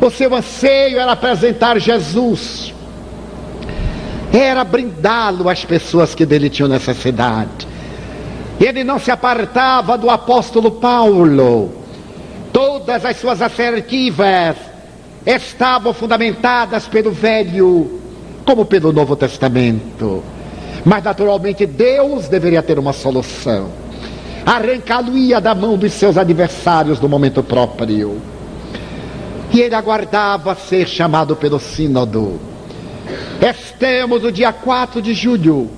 O 0.00 0.10
seu 0.10 0.34
anseio 0.34 0.98
era 0.98 1.12
apresentar 1.12 1.78
Jesus 1.78 2.74
era 4.32 4.62
brindá-lo 4.64 5.48
às 5.48 5.64
pessoas 5.64 6.14
que 6.14 6.26
dele 6.26 6.50
tinham 6.50 6.68
necessidade. 6.68 7.66
Ele 8.60 8.84
não 8.84 8.98
se 8.98 9.10
apartava 9.10 9.96
do 9.96 10.10
apóstolo 10.10 10.72
Paulo. 10.72 11.72
Todas 12.52 13.04
as 13.04 13.16
suas 13.16 13.40
assertivas 13.40 14.56
estavam 15.24 15.92
fundamentadas 15.92 16.86
pelo 16.88 17.12
Velho 17.12 18.00
como 18.44 18.64
pelo 18.64 18.92
Novo 18.92 19.14
Testamento. 19.14 20.22
Mas 20.84 21.04
naturalmente 21.04 21.66
Deus 21.66 22.28
deveria 22.28 22.62
ter 22.62 22.78
uma 22.78 22.92
solução. 22.92 23.68
Arrancá-lo-ia 24.44 25.40
da 25.40 25.54
mão 25.54 25.76
dos 25.76 25.92
seus 25.92 26.16
adversários 26.16 27.00
no 27.00 27.08
momento 27.08 27.42
próprio. 27.42 28.20
E 29.52 29.60
ele 29.60 29.74
aguardava 29.74 30.54
ser 30.54 30.88
chamado 30.88 31.36
pelo 31.36 31.58
Sínodo. 31.58 32.40
Estamos 33.40 34.22
no 34.22 34.32
dia 34.32 34.52
4 34.52 35.00
de 35.00 35.14
julho 35.14 35.70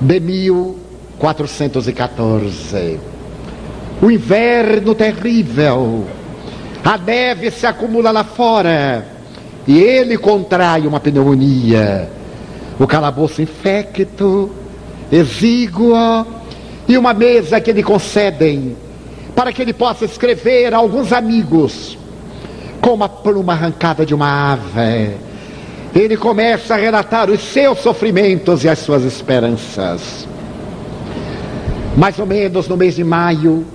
de 0.00 0.20
1414. 0.20 3.00
O 4.02 4.10
inverno 4.10 4.94
terrível. 4.94 6.06
A 6.84 6.98
neve 6.98 7.50
se 7.50 7.66
acumula 7.66 8.10
lá 8.10 8.24
fora. 8.24 9.06
E 9.66 9.78
ele 9.78 10.16
contrai 10.16 10.86
uma 10.86 11.00
pneumonia. 11.00 12.08
O 12.78 12.86
calabouço 12.86 13.42
infecto, 13.42 14.50
exíguo, 15.10 15.92
e 16.86 16.96
uma 16.96 17.12
mesa 17.12 17.60
que 17.60 17.72
lhe 17.72 17.82
concedem 17.82 18.76
para 19.34 19.52
que 19.52 19.60
ele 19.60 19.72
possa 19.72 20.04
escrever 20.04 20.72
a 20.72 20.76
alguns 20.78 21.12
amigos 21.12 21.98
com 22.80 22.94
uma 22.94 23.08
pluma 23.08 23.52
arrancada 23.52 24.06
de 24.06 24.14
uma 24.14 24.52
ave 24.52 25.16
ele 25.98 26.16
começa 26.16 26.74
a 26.74 26.76
relatar 26.76 27.28
os 27.28 27.40
seus 27.40 27.80
sofrimentos 27.80 28.62
e 28.62 28.68
as 28.68 28.78
suas 28.78 29.04
esperanças. 29.04 30.28
Mais 31.96 32.16
ou 32.18 32.26
menos 32.26 32.68
no 32.68 32.76
mês 32.76 32.94
de 32.94 33.02
maio, 33.02 33.66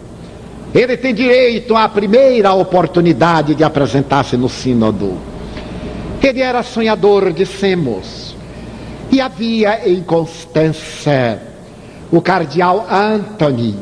ele 0.73 0.95
tem 0.95 1.13
direito 1.13 1.75
à 1.75 1.89
primeira 1.89 2.53
oportunidade 2.53 3.53
de 3.53 3.63
apresentar-se 3.63 4.37
no 4.37 4.47
Sínodo. 4.47 5.17
Ele 6.21 6.39
era 6.39 6.63
sonhador, 6.63 7.33
dissemos, 7.33 8.33
e 9.11 9.19
havia 9.19 9.87
em 9.89 10.01
Constância 10.01 11.41
o 12.09 12.21
cardeal 12.21 12.87
Anthony, 12.89 13.75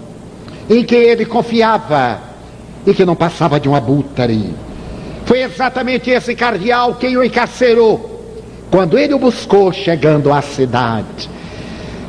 em 0.68 0.84
que 0.84 0.96
ele 0.96 1.26
confiava 1.26 2.20
e 2.88 2.94
que 2.94 3.06
não 3.06 3.16
passava 3.16 3.60
de 3.60 3.70
um 3.70 3.76
abutre. 3.76 4.56
Foi 5.26 5.44
exatamente 5.44 6.10
esse 6.10 6.34
cardeal 6.34 6.96
quem 6.96 7.16
o 7.16 7.24
encarcerou 7.24 8.11
quando 8.72 8.98
ele 8.98 9.14
o 9.14 9.20
buscou 9.20 9.74
chegando 9.74 10.32
à 10.32 10.42
cidade, 10.42 11.30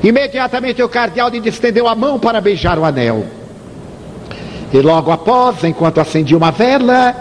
imediatamente 0.03 0.81
o 0.81 0.89
cardeal 0.89 1.29
lhe 1.29 1.47
estendeu 1.49 1.89
a 1.89 1.95
mão 1.97 2.21
para 2.21 2.41
beijar 2.41 2.79
o 2.79 2.85
anel. 2.85 3.27
E 4.73 4.81
logo 4.81 5.11
após, 5.11 5.65
enquanto 5.65 6.01
acendia 6.01 6.37
uma 6.37 6.53
vela, 6.53 7.15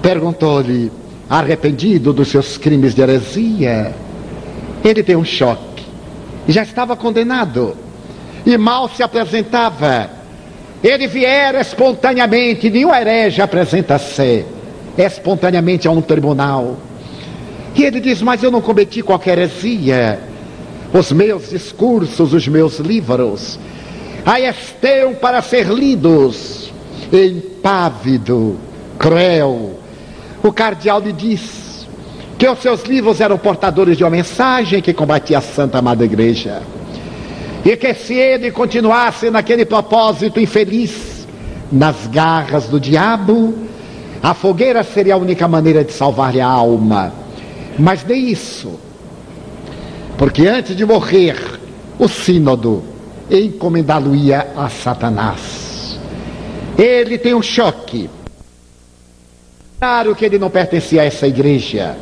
perguntou-lhe, 0.00 0.90
arrependido 1.28 2.12
dos 2.12 2.28
seus 2.28 2.56
crimes 2.56 2.94
de 2.94 3.02
heresia, 3.02 3.92
ele 4.84 5.02
deu 5.02 5.18
um 5.18 5.24
choque. 5.24 5.84
Já 6.46 6.62
estava 6.62 6.94
condenado 6.94 7.76
e 8.46 8.56
mal 8.56 8.88
se 8.88 9.02
apresentava. 9.02 10.10
Ele 10.82 11.08
viera 11.08 11.60
espontaneamente, 11.60 12.70
nenhum 12.70 12.94
herege 12.94 13.42
apresenta-se 13.42 14.44
espontaneamente 14.96 15.88
a 15.88 15.90
um 15.90 16.00
tribunal. 16.00 16.76
E 17.74 17.82
ele 17.82 18.00
diz: 18.00 18.22
Mas 18.22 18.42
eu 18.42 18.50
não 18.50 18.60
cometi 18.60 19.02
qualquer 19.02 19.38
heresia. 19.38 20.20
Os 20.92 21.10
meus 21.10 21.50
discursos, 21.50 22.32
os 22.32 22.46
meus 22.46 22.78
livros, 22.78 23.58
aí 24.24 24.46
estão 24.46 25.14
para 25.14 25.42
ser 25.42 25.66
lidos. 25.66 26.72
Impávido, 27.12 28.56
cruel. 28.98 29.78
O 30.42 30.52
cardeal 30.52 31.00
lhe 31.00 31.12
diz 31.12 31.86
que 32.38 32.48
os 32.48 32.58
seus 32.60 32.84
livros 32.84 33.20
eram 33.20 33.38
portadores 33.38 33.96
de 33.96 34.04
uma 34.04 34.10
mensagem 34.10 34.80
que 34.80 34.92
combatia 34.92 35.38
a 35.38 35.40
Santa 35.40 35.78
Amada 35.78 36.04
Igreja. 36.04 36.62
E 37.64 37.76
que 37.76 37.94
se 37.94 38.14
ele 38.14 38.50
continuasse 38.50 39.30
naquele 39.30 39.64
propósito 39.64 40.38
infeliz, 40.38 41.26
nas 41.72 42.06
garras 42.06 42.66
do 42.66 42.78
diabo, 42.78 43.54
a 44.22 44.34
fogueira 44.34 44.82
seria 44.82 45.14
a 45.14 45.18
única 45.18 45.48
maneira 45.48 45.82
de 45.82 45.92
salvar-lhe 45.92 46.40
a 46.40 46.46
alma. 46.46 47.23
Mas 47.78 48.04
nem 48.04 48.30
isso. 48.30 48.78
Porque 50.16 50.46
antes 50.46 50.76
de 50.76 50.84
morrer, 50.84 51.36
o 51.98 52.08
sínodo 52.08 52.84
encomendá-lo-ia 53.30 54.48
a 54.56 54.68
Satanás. 54.68 55.98
Ele 56.78 57.18
tem 57.18 57.34
um 57.34 57.42
choque. 57.42 58.08
Claro 59.78 60.14
que 60.14 60.24
ele 60.24 60.38
não 60.38 60.50
pertencia 60.50 61.02
a 61.02 61.04
essa 61.04 61.26
igreja. 61.26 61.96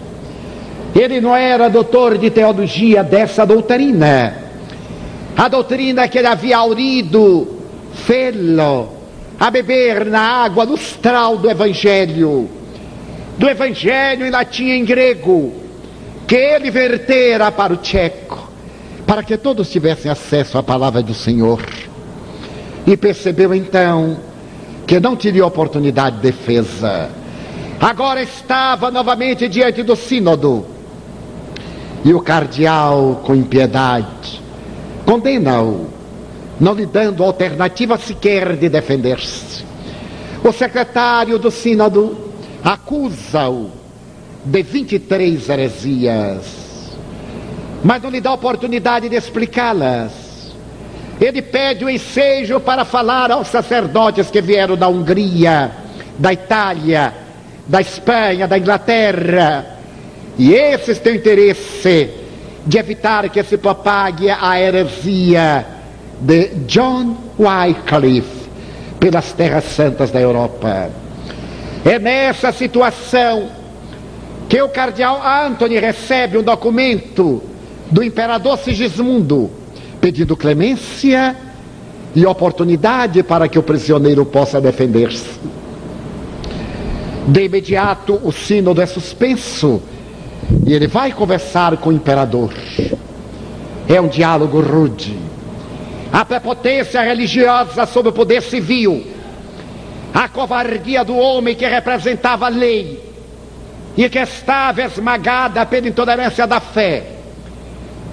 Ele 0.94 1.20
não 1.20 1.34
era 1.34 1.70
doutor 1.70 2.18
de 2.18 2.30
teologia 2.30 3.02
dessa 3.02 3.46
doutrina. 3.46 4.36
A 5.36 5.48
doutrina 5.48 6.06
que 6.06 6.18
ele 6.18 6.26
havia 6.26 6.58
aurido, 6.58 7.48
fê-lo 7.94 8.90
a 9.40 9.50
beber 9.50 10.04
na 10.04 10.20
água 10.44 10.64
lustral 10.64 11.38
do 11.38 11.50
Evangelho. 11.50 12.48
Do 13.38 13.48
Evangelho 13.48 14.26
em 14.26 14.30
latim 14.30 14.66
e 14.66 14.72
em 14.72 14.84
grego 14.84 15.61
que 16.32 16.36
ele 16.36 16.70
vertera 16.70 17.52
para 17.52 17.74
o 17.74 17.76
tcheco, 17.76 18.50
para 19.06 19.22
que 19.22 19.36
todos 19.36 19.70
tivessem 19.70 20.10
acesso 20.10 20.56
à 20.56 20.62
palavra 20.62 21.02
do 21.02 21.12
Senhor. 21.12 21.62
E 22.86 22.96
percebeu 22.96 23.52
então 23.52 24.16
que 24.86 24.98
não 24.98 25.14
teria 25.14 25.44
oportunidade 25.44 26.16
de 26.16 26.22
defesa. 26.22 27.10
Agora 27.78 28.22
estava 28.22 28.90
novamente 28.90 29.46
diante 29.46 29.82
do 29.82 29.94
sínodo. 29.94 30.64
E 32.02 32.14
o 32.14 32.20
cardeal, 32.22 33.20
com 33.26 33.34
impiedade, 33.34 34.40
condena-o, 35.04 35.86
não 36.58 36.72
lhe 36.72 36.86
dando 36.86 37.22
alternativa 37.22 37.98
sequer 37.98 38.56
de 38.56 38.70
defender-se. 38.70 39.66
O 40.42 40.50
secretário 40.50 41.38
do 41.38 41.50
sínodo 41.50 42.16
acusa-o 42.64 43.81
de 44.44 44.62
23 44.62 45.48
heresias 45.48 46.62
mas 47.82 48.00
não 48.00 48.10
lhe 48.10 48.20
dá 48.20 48.32
oportunidade 48.32 49.08
de 49.08 49.16
explicá-las. 49.16 50.12
Ele 51.20 51.42
pede 51.42 51.84
o 51.84 51.90
ensejo 51.90 52.60
para 52.60 52.84
falar 52.84 53.30
aos 53.30 53.48
sacerdotes 53.48 54.30
que 54.30 54.40
vieram 54.40 54.76
da 54.76 54.88
Hungria, 54.88 55.70
da 56.18 56.32
Itália, 56.32 57.12
da 57.66 57.80
Espanha, 57.80 58.46
da 58.46 58.56
Inglaterra. 58.56 59.78
E 60.38 60.52
esses 60.52 60.98
têm 60.98 61.16
interesse 61.16 62.10
de 62.64 62.78
evitar 62.78 63.28
que 63.28 63.42
se 63.42 63.58
propague 63.58 64.30
a 64.30 64.60
heresia 64.60 65.66
de 66.20 66.48
John 66.66 67.16
Wycliffe 67.38 68.48
pelas 69.00 69.32
terras 69.32 69.64
santas 69.64 70.12
da 70.12 70.20
Europa. 70.20 70.90
É 71.84 71.98
nessa 71.98 72.52
situação 72.52 73.48
que 74.52 74.60
o 74.60 74.68
cardeal 74.68 75.18
Anthony 75.24 75.78
recebe 75.78 76.36
um 76.36 76.42
documento 76.42 77.42
do 77.90 78.02
imperador 78.02 78.58
Sigismundo, 78.58 79.50
pedindo 79.98 80.36
clemência 80.36 81.34
e 82.14 82.26
oportunidade 82.26 83.22
para 83.22 83.48
que 83.48 83.58
o 83.58 83.62
prisioneiro 83.62 84.26
possa 84.26 84.60
defender-se. 84.60 85.40
De 87.26 87.44
imediato, 87.44 88.20
o 88.22 88.30
sínodo 88.30 88.82
é 88.82 88.84
suspenso 88.84 89.80
e 90.66 90.74
ele 90.74 90.86
vai 90.86 91.12
conversar 91.12 91.78
com 91.78 91.88
o 91.88 91.94
imperador. 91.94 92.52
É 93.88 93.98
um 94.02 94.08
diálogo 94.08 94.60
rude. 94.60 95.16
A 96.12 96.26
prepotência 96.26 97.00
religiosa 97.00 97.86
sobre 97.86 98.10
o 98.10 98.12
poder 98.12 98.42
civil, 98.42 99.02
a 100.12 100.28
covardia 100.28 101.02
do 101.02 101.16
homem 101.16 101.54
que 101.54 101.66
representava 101.66 102.44
a 102.44 102.50
lei 102.50 103.11
e 103.96 104.08
que 104.08 104.18
estava 104.18 104.82
esmagada 104.82 105.64
pela 105.66 105.88
intolerância 105.88 106.46
da 106.46 106.60
fé 106.60 107.12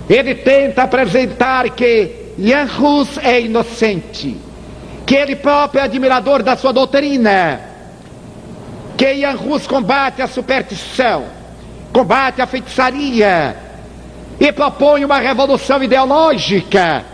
ele 0.10 0.34
tenta 0.34 0.84
apresentar 0.84 1.70
que 1.70 2.34
Jan 2.40 2.68
Hus 2.80 3.20
é 3.20 3.42
inocente, 3.42 4.36
que 5.06 5.16
ele 5.16 5.36
próprio 5.36 5.82
é 5.82 5.84
admirador 5.84 6.42
da 6.42 6.58
sua 6.58 6.74
doutrina, 6.74 7.62
que 8.98 9.22
Jan 9.22 9.38
Hus 9.38 9.68
combate 9.68 10.22
a 10.22 10.28
superstição, 10.28 11.26
combate 11.94 12.42
a 12.42 12.48
feitiçaria 12.48 13.56
e 14.40 14.52
propõe 14.52 15.06
uma 15.06 15.20
revolução 15.20 15.84
ideológica, 15.84 17.06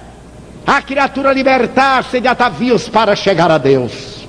a 0.66 0.82
criatura 0.82 1.34
libertar-se 1.34 2.22
de 2.22 2.28
atavios 2.30 2.88
para 2.88 3.14
chegar 3.14 3.52
a 3.52 3.58
Deus. 3.58 4.26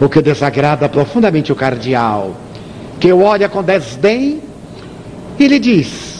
O 0.00 0.08
que 0.08 0.22
desagrada 0.22 0.88
profundamente 0.88 1.52
o 1.52 1.56
cardeal, 1.56 2.34
que 2.98 3.12
o 3.12 3.22
olha 3.22 3.48
com 3.48 3.62
desdém 3.62 4.42
e 5.38 5.48
lhe 5.48 5.58
diz: 5.58 6.16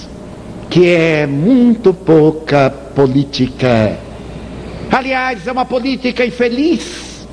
que 0.71 0.89
é 0.89 1.27
muito 1.27 1.95
pouca 1.95 2.71
política. 2.95 3.99
Aliás, 4.91 5.47
é 5.47 5.53
uma 5.53 5.65
política 5.65 6.25
infeliz. 6.25 7.27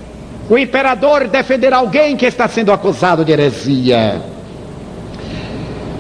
O 0.50 0.58
imperador 0.58 1.28
defender 1.28 1.74
alguém 1.74 2.18
que 2.18 2.26
está 2.26 2.48
sendo 2.48 2.72
acusado 2.72 3.24
de 3.24 3.32
heresia. 3.32 4.22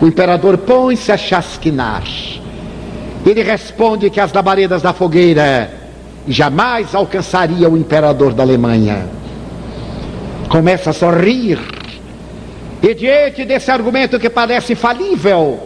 O 0.01 0.07
imperador 0.07 0.57
põe-se 0.57 1.11
a 1.11 1.17
chasquinar. 1.17 2.03
Ele 3.25 3.41
responde 3.41 4.09
que 4.09 4.19
as 4.19 4.33
labaredas 4.33 4.81
da 4.81 4.91
fogueira 4.91 5.71
jamais 6.27 6.93
alcançariam 6.93 7.71
o 7.71 7.77
imperador 7.77 8.33
da 8.33 8.43
Alemanha. 8.43 9.05
Começa 10.49 10.89
a 10.89 10.93
sorrir. 10.93 11.59
E 12.83 12.93
diante 12.93 13.45
desse 13.45 13.71
argumento 13.71 14.19
que 14.19 14.29
parece 14.29 14.75
falível, 14.75 15.57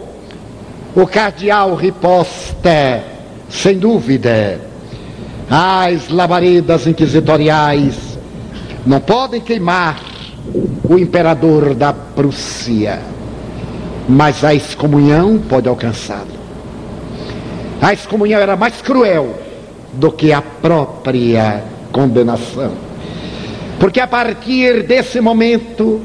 o 0.94 1.04
cardeal 1.04 1.74
riposta, 1.74 3.02
sem 3.50 3.76
dúvida, 3.76 4.60
as 5.50 6.08
labaredas 6.10 6.86
inquisitoriais 6.86 8.16
não 8.86 9.00
podem 9.00 9.40
queimar 9.40 10.00
o 10.88 10.96
imperador 10.96 11.74
da 11.74 11.92
Prússia, 11.92 13.00
mas 14.08 14.44
a 14.44 14.54
excomunhão 14.54 15.38
pode 15.38 15.68
alcançá-lo. 15.68 16.38
A 17.82 17.92
excomunhão 17.92 18.40
era 18.40 18.56
mais 18.56 18.80
cruel 18.80 19.34
do 19.92 20.12
que 20.12 20.32
a 20.32 20.40
própria 20.40 21.64
condenação. 21.90 22.74
Porque 23.80 23.98
a 23.98 24.06
partir 24.06 24.84
desse 24.84 25.20
momento, 25.20 26.00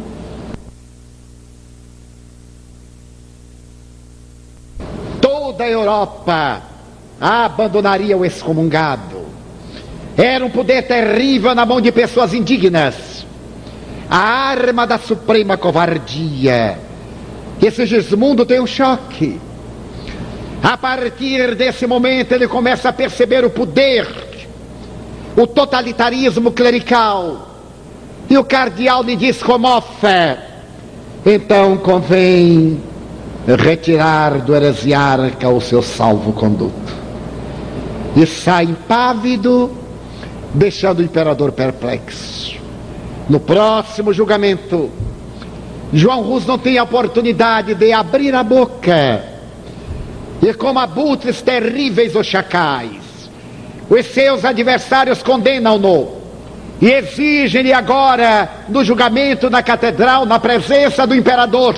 toda 5.54 5.64
a 5.64 5.70
Europa 5.70 6.62
abandonaria 7.22 8.18
o 8.18 8.26
excomungado. 8.26 9.24
Era 10.18 10.44
um 10.44 10.50
poder 10.50 10.84
terrível 10.84 11.54
na 11.54 11.66
mão 11.66 11.80
de 11.80 11.92
pessoas 11.92 12.34
indignas. 12.34 13.26
A 14.10 14.18
arma 14.18 14.86
da 14.86 14.98
suprema 14.98 15.56
covardia. 15.56 16.78
Esse 17.62 17.86
Gismundo 17.86 18.46
tem 18.46 18.60
um 18.60 18.68
choque. 18.68 19.40
A 20.62 20.76
partir 20.76 21.56
desse 21.56 21.86
momento 21.86 22.32
ele 22.32 22.48
começa 22.48 22.90
a 22.90 22.94
perceber 22.94 23.46
o 23.46 23.50
poder, 23.50 24.08
o 25.38 25.46
totalitarismo 25.46 26.52
clerical. 26.52 27.50
E 28.30 28.38
o 28.38 28.44
cardeal 28.44 29.04
lhe 29.04 29.16
diz 29.16 29.42
como 29.42 29.80
fé. 29.82 30.38
Então 31.26 31.78
convém 31.78 32.82
retirar 33.48 34.40
do 34.42 34.56
heresiarca 34.56 35.50
o 35.50 35.60
seu 35.60 35.82
salvo-conduto. 35.82 37.04
E 38.16 38.26
sai 38.26 38.66
impávido, 38.66 39.72
deixando 40.54 41.00
o 41.00 41.04
imperador 41.04 41.52
perplexo. 41.52 42.56
No 43.28 43.40
próximo 43.40 44.14
julgamento, 44.14 44.90
João 45.92 46.22
Rus 46.22 46.46
não 46.46 46.58
tem 46.58 46.78
a 46.78 46.84
oportunidade 46.84 47.76
de 47.76 47.92
abrir 47.92 48.34
a 48.36 48.44
boca. 48.44 49.24
E 50.42 50.54
como 50.54 50.80
abutres 50.80 51.42
terríveis 51.42 52.16
os 52.16 52.28
chacais, 52.28 53.02
os 53.90 54.06
seus 54.08 54.44
adversários 54.44 55.24
condenam-no 55.24 56.24
e 56.82 56.92
exigem-lhe 56.92 57.72
agora, 57.72 58.50
no 58.68 58.84
julgamento 58.84 59.50
na 59.50 59.64
catedral, 59.64 60.26
na 60.26 60.38
presença 60.38 61.08
do 61.08 61.16
imperador, 61.16 61.76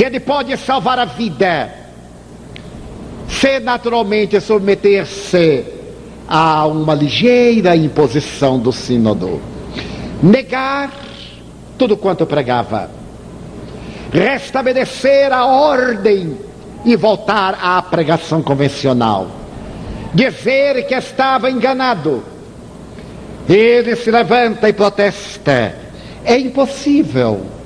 que 0.00 0.06
ele 0.06 0.18
pode 0.18 0.56
salvar 0.56 0.98
a 0.98 1.04
vida, 1.04 1.70
se 3.28 3.60
naturalmente 3.60 4.40
submeter-se 4.40 5.62
a 6.26 6.66
uma 6.66 6.94
ligeira 6.94 7.76
imposição 7.76 8.58
do 8.58 8.72
sínodo, 8.72 9.42
negar 10.22 10.90
tudo 11.76 11.98
quanto 11.98 12.24
pregava, 12.24 12.90
restabelecer 14.10 15.34
a 15.34 15.44
ordem 15.44 16.34
e 16.82 16.96
voltar 16.96 17.58
à 17.60 17.82
pregação 17.82 18.40
convencional, 18.40 19.26
dizer 20.14 20.86
que 20.86 20.94
estava 20.94 21.50
enganado. 21.50 22.24
Ele 23.46 23.94
se 23.96 24.10
levanta 24.10 24.66
e 24.66 24.72
protesta: 24.72 25.74
é 26.24 26.38
impossível 26.38 27.59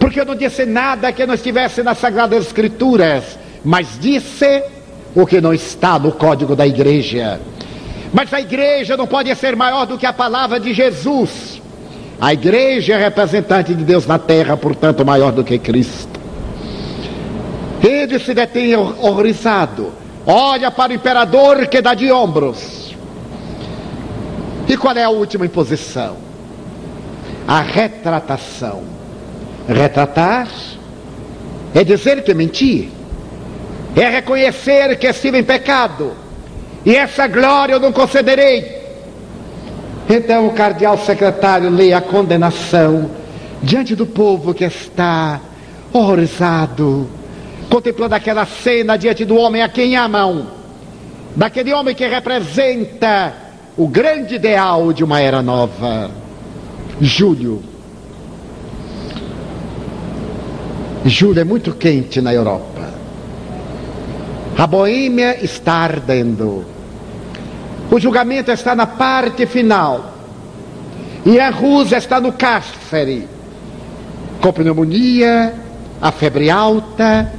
porque 0.00 0.18
eu 0.18 0.24
não 0.24 0.34
disse 0.34 0.64
nada 0.64 1.12
que 1.12 1.26
não 1.26 1.34
estivesse 1.34 1.82
nas 1.82 1.98
Sagradas 1.98 2.46
Escrituras, 2.46 3.38
mas 3.62 3.98
disse 4.00 4.64
o 5.14 5.26
que 5.26 5.42
não 5.42 5.52
está 5.52 5.98
no 5.98 6.10
código 6.10 6.56
da 6.56 6.66
igreja. 6.66 7.38
Mas 8.12 8.32
a 8.32 8.40
igreja 8.40 8.96
não 8.96 9.06
pode 9.06 9.32
ser 9.36 9.54
maior 9.54 9.84
do 9.84 9.98
que 9.98 10.06
a 10.06 10.12
palavra 10.12 10.58
de 10.58 10.72
Jesus. 10.72 11.60
A 12.18 12.32
igreja 12.32 12.94
é 12.94 12.98
representante 12.98 13.74
de 13.74 13.84
Deus 13.84 14.06
na 14.06 14.18
terra, 14.18 14.56
portanto, 14.56 15.04
maior 15.04 15.32
do 15.32 15.44
que 15.44 15.58
Cristo. 15.58 16.18
Ele 17.82 18.18
se 18.18 18.32
detém 18.34 18.74
horrorizado, 18.74 19.92
olha 20.26 20.70
para 20.70 20.92
o 20.92 20.94
imperador 20.94 21.66
que 21.66 21.80
dá 21.80 21.94
de 21.94 22.10
ombros. 22.10 22.96
E 24.66 24.76
qual 24.76 24.96
é 24.96 25.04
a 25.04 25.10
última 25.10 25.44
imposição? 25.44 26.16
A 27.46 27.60
retratação. 27.60 28.99
Retratar 29.68 30.48
é 31.74 31.84
dizer 31.84 32.22
que 32.22 32.34
menti. 32.34 32.90
é 33.96 34.08
reconhecer 34.08 34.96
que 34.98 35.06
estive 35.06 35.38
em 35.38 35.44
pecado, 35.44 36.12
e 36.84 36.94
essa 36.94 37.26
glória 37.26 37.74
eu 37.74 37.80
não 37.80 37.92
concederei. 37.92 38.80
Então 40.08 40.46
o 40.46 40.52
cardeal 40.52 40.98
secretário 40.98 41.70
lê 41.70 41.92
a 41.92 42.00
condenação 42.00 43.10
diante 43.62 43.94
do 43.94 44.06
povo 44.06 44.54
que 44.54 44.64
está 44.64 45.40
horrorizado, 45.92 47.08
contemplando 47.68 48.14
aquela 48.14 48.46
cena 48.46 48.96
diante 48.96 49.24
do 49.24 49.36
homem 49.36 49.62
a 49.62 49.68
quem 49.68 49.96
amam, 49.96 50.48
daquele 51.36 51.72
homem 51.72 51.94
que 51.94 52.06
representa 52.06 53.32
o 53.76 53.86
grande 53.86 54.34
ideal 54.34 54.92
de 54.92 55.04
uma 55.04 55.20
era 55.20 55.42
nova. 55.42 56.10
Júlio. 57.00 57.69
Júlio 61.04 61.40
é 61.40 61.44
muito 61.44 61.72
quente 61.72 62.20
na 62.20 62.32
Europa. 62.32 62.90
A 64.56 64.66
Boêmia 64.66 65.42
está 65.42 65.74
ardendo. 65.74 66.66
O 67.90 67.98
julgamento 67.98 68.50
está 68.50 68.74
na 68.74 68.86
parte 68.86 69.46
final. 69.46 70.14
E 71.24 71.40
a 71.40 71.50
Rússia 71.50 71.96
está 71.96 72.20
no 72.20 72.32
cárcere. 72.32 73.26
Com 74.42 74.52
pneumonia, 74.52 75.54
a 76.00 76.12
febre 76.12 76.50
alta, 76.50 77.32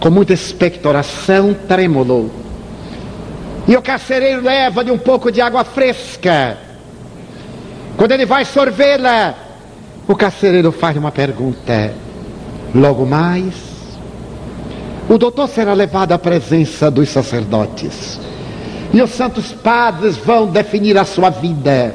com 0.00 0.10
muita 0.10 0.32
expectoração, 0.32 1.54
tremulou. 1.66 2.30
E 3.66 3.76
o 3.76 3.82
carcereiro 3.82 4.42
leva-lhe 4.42 4.90
um 4.90 4.98
pouco 4.98 5.32
de 5.32 5.40
água 5.40 5.64
fresca. 5.64 6.58
Quando 7.96 8.12
ele 8.12 8.26
vai 8.26 8.44
sorvê-la, 8.44 9.34
o 10.06 10.14
carcereiro 10.14 10.70
faz 10.70 10.96
uma 10.96 11.10
pergunta. 11.10 12.03
Logo 12.74 13.06
mais, 13.06 13.54
o 15.08 15.16
doutor 15.16 15.48
será 15.48 15.72
levado 15.74 16.10
à 16.10 16.18
presença 16.18 16.90
dos 16.90 17.08
sacerdotes. 17.08 18.18
E 18.92 19.00
os 19.00 19.10
santos 19.10 19.52
padres 19.52 20.16
vão 20.16 20.48
definir 20.48 20.98
a 20.98 21.04
sua 21.04 21.30
vida. 21.30 21.94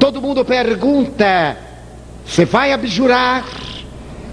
Todo 0.00 0.20
mundo 0.20 0.44
pergunta: 0.44 1.56
se 2.26 2.44
vai 2.44 2.72
abjurar 2.72 3.44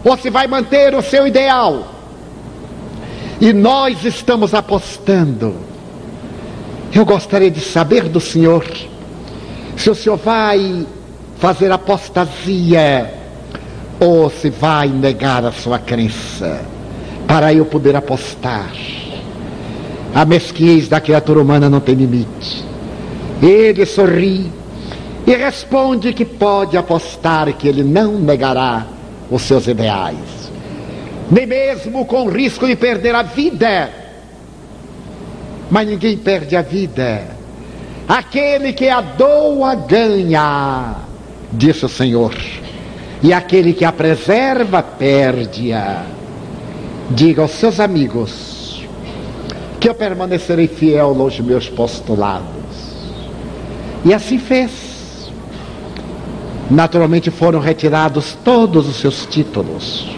ou 0.04 0.18
se 0.18 0.32
vai 0.32 0.48
manter 0.48 0.96
o 0.96 1.04
seu 1.04 1.28
ideal? 1.28 1.88
E 3.40 3.54
nós 3.54 4.04
estamos 4.04 4.56
apostando. 4.56 5.56
Eu 6.92 7.06
gostaria 7.06 7.52
de 7.52 7.62
saber 7.62 8.10
do 8.10 8.20
senhor 8.20 8.66
se 9.78 9.90
o 9.90 9.96
senhor 9.96 10.18
vai 10.18 10.86
fazer 11.38 11.72
apostasia 11.72 13.21
ou 14.02 14.32
se 14.32 14.50
vai 14.50 14.88
negar 14.88 15.46
a 15.46 15.52
sua 15.52 15.78
crença 15.78 16.60
para 17.28 17.54
eu 17.54 17.64
poder 17.64 17.96
apostar. 17.96 18.74
A 20.14 20.26
mesquinhez 20.26 20.88
da 20.88 21.00
criatura 21.00 21.40
humana 21.40 21.70
não 21.70 21.80
tem 21.80 21.94
limite. 21.94 22.66
Ele 23.40 23.86
sorri 23.86 24.52
e 25.26 25.36
responde 25.36 26.14
que 26.14 26.26
pode 26.26 26.76
apostar 26.76 27.54
que 27.54 27.68
ele 27.68 27.84
não 27.84 28.14
negará 28.14 28.88
os 29.30 29.44
seus 29.44 29.68
ideais, 29.68 30.52
nem 31.30 31.46
mesmo 31.46 32.04
com 32.06 32.28
risco 32.28 32.66
de 32.66 32.76
perder 32.76 33.14
a 33.14 33.22
vida. 33.22 33.90
Mas 35.70 35.88
ninguém 35.88 36.18
perde 36.18 36.56
a 36.56 36.62
vida. 36.64 37.28
Aquele 38.08 38.74
que 38.74 38.90
a 38.90 39.00
doa 39.00 39.76
ganha, 39.76 40.96
disse 41.54 41.86
o 41.86 41.90
Senhor, 41.90 42.34
e 43.24 43.34
aquele 43.34 43.74
que 43.74 43.86
a 43.86 43.92
preserva 43.92 44.82
perde-a. 44.82 46.04
Diga 47.10 47.42
aos 47.42 47.52
seus 47.52 47.80
amigos 47.80 48.88
que 49.80 49.90
eu 49.90 49.96
permanecerei 49.96 50.68
fiel 50.68 51.16
aos 51.20 51.40
meus 51.40 51.68
postulados. 51.68 52.46
E 54.06 54.14
assim 54.14 54.38
fez. 54.38 55.30
Naturalmente 56.70 57.30
foram 57.30 57.60
retirados 57.60 58.38
todos 58.46 58.88
os 58.88 58.96
seus 58.96 59.26
títulos. 59.26 60.16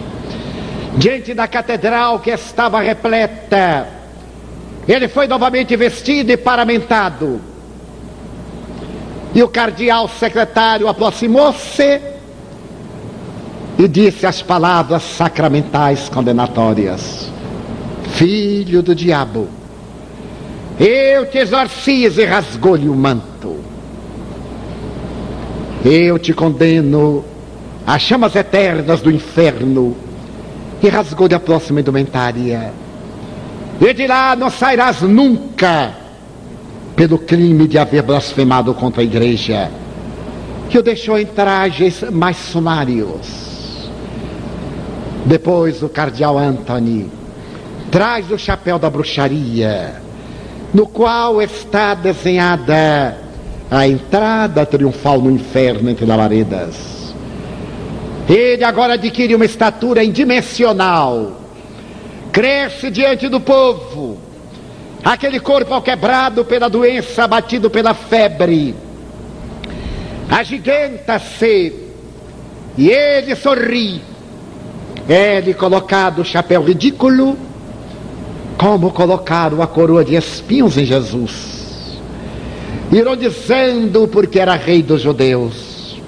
Diante 0.96 1.34
da 1.34 1.48
catedral 1.48 2.20
que 2.20 2.30
estava 2.30 2.80
repleta, 2.80 3.88
ele 4.86 5.08
foi 5.08 5.26
novamente 5.26 5.74
vestido 5.74 6.30
e 6.30 6.36
paramentado. 6.36 7.40
E 9.34 9.42
o 9.42 9.48
cardeal 9.48 10.06
secretário 10.06 10.86
aproximou-se 10.86 12.13
e 13.78 13.88
disse 13.88 14.26
as 14.26 14.42
palavras 14.42 15.02
sacramentais 15.02 16.08
condenatórias: 16.08 17.30
Filho 18.12 18.82
do 18.82 18.94
diabo, 18.94 19.48
eu 20.78 21.26
te 21.26 21.38
exorcizo 21.38 22.20
e 22.20 22.24
rasgou-lhe 22.24 22.88
o 22.88 22.94
manto. 22.94 23.56
Eu 25.84 26.18
te 26.18 26.32
condeno 26.32 27.24
às 27.86 28.00
chamas 28.00 28.34
eternas 28.34 29.00
do 29.00 29.10
inferno 29.10 29.94
e 30.82 30.88
rasgou-lhe 30.88 31.34
a 31.34 31.40
próxima 31.40 31.80
indumentária. 31.80 32.72
E 33.80 33.92
de 33.92 34.06
lá 34.06 34.36
não 34.36 34.50
sairás 34.50 35.02
nunca 35.02 35.92
pelo 36.94 37.18
crime 37.18 37.66
de 37.66 37.76
haver 37.76 38.02
blasfemado 38.02 38.72
contra 38.72 39.02
a 39.02 39.04
igreja, 39.04 39.68
que 40.70 40.78
o 40.78 40.82
deixou 40.82 41.18
em 41.18 41.26
trajes 41.26 42.04
mais 42.12 42.36
sumários 42.36 43.53
depois 45.24 45.82
o 45.82 45.88
cardeal 45.88 46.38
Anthony 46.38 47.10
traz 47.90 48.30
o 48.30 48.38
chapéu 48.38 48.78
da 48.78 48.90
bruxaria, 48.90 49.94
no 50.72 50.86
qual 50.86 51.40
está 51.40 51.94
desenhada 51.94 53.16
a 53.70 53.86
entrada 53.86 54.66
triunfal 54.66 55.20
no 55.20 55.30
inferno 55.30 55.88
entre 55.88 56.04
labaredas. 56.04 57.14
Ele 58.28 58.64
agora 58.64 58.94
adquire 58.94 59.34
uma 59.34 59.44
estatura 59.44 60.02
indimensional, 60.02 61.40
cresce 62.32 62.90
diante 62.90 63.28
do 63.28 63.40
povo, 63.40 64.18
aquele 65.04 65.38
corpo 65.38 65.80
quebrado 65.80 66.44
pela 66.44 66.68
doença, 66.68 67.24
abatido 67.24 67.70
pela 67.70 67.94
febre, 67.94 68.74
agiganta-se 70.28 71.72
e 72.76 72.90
ele 72.90 73.36
sorri 73.36 74.13
é-lhe 75.08 75.54
colocado 75.54 76.20
o 76.20 76.24
chapéu 76.24 76.62
ridículo, 76.62 77.36
como 78.56 78.90
colocaram 78.90 79.60
a 79.60 79.66
coroa 79.66 80.04
de 80.04 80.14
espinhos 80.14 80.78
em 80.78 80.84
Jesus, 80.84 81.98
ironizando 82.90 84.08
porque 84.08 84.38
era 84.38 84.54
rei 84.54 84.82
dos 84.82 85.02
judeus. 85.02 86.00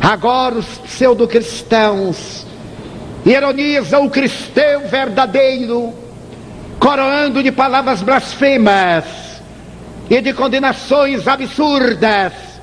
Agora 0.00 0.56
os 0.56 0.66
pseudo-cristãos 0.66 2.46
ironizam 3.24 4.04
o 4.06 4.10
cristão 4.10 4.86
verdadeiro, 4.88 5.92
coroando 6.78 7.42
de 7.42 7.50
palavras 7.50 8.02
blasfemas 8.02 9.04
e 10.10 10.20
de 10.20 10.32
condenações 10.34 11.26
absurdas 11.26 12.53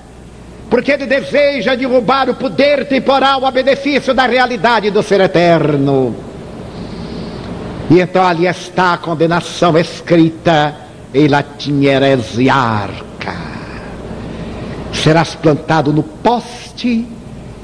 porque 0.71 0.93
ele 0.93 1.05
deseja 1.05 1.75
derrubar 1.75 2.29
o 2.29 2.35
poder 2.35 2.87
temporal 2.87 3.45
a 3.45 3.51
benefício 3.51 4.13
da 4.13 4.25
realidade 4.25 4.89
do 4.89 5.03
ser 5.03 5.19
eterno. 5.19 6.15
E 7.89 7.99
então 7.99 8.25
ali 8.25 8.47
está 8.47 8.93
a 8.93 8.97
condenação 8.97 9.77
escrita 9.77 10.73
em 11.13 11.27
latim 11.27 11.83
heresiarca. 11.83 13.35
Serás 14.93 15.35
plantado 15.35 15.91
no 15.91 16.03
poste 16.03 17.05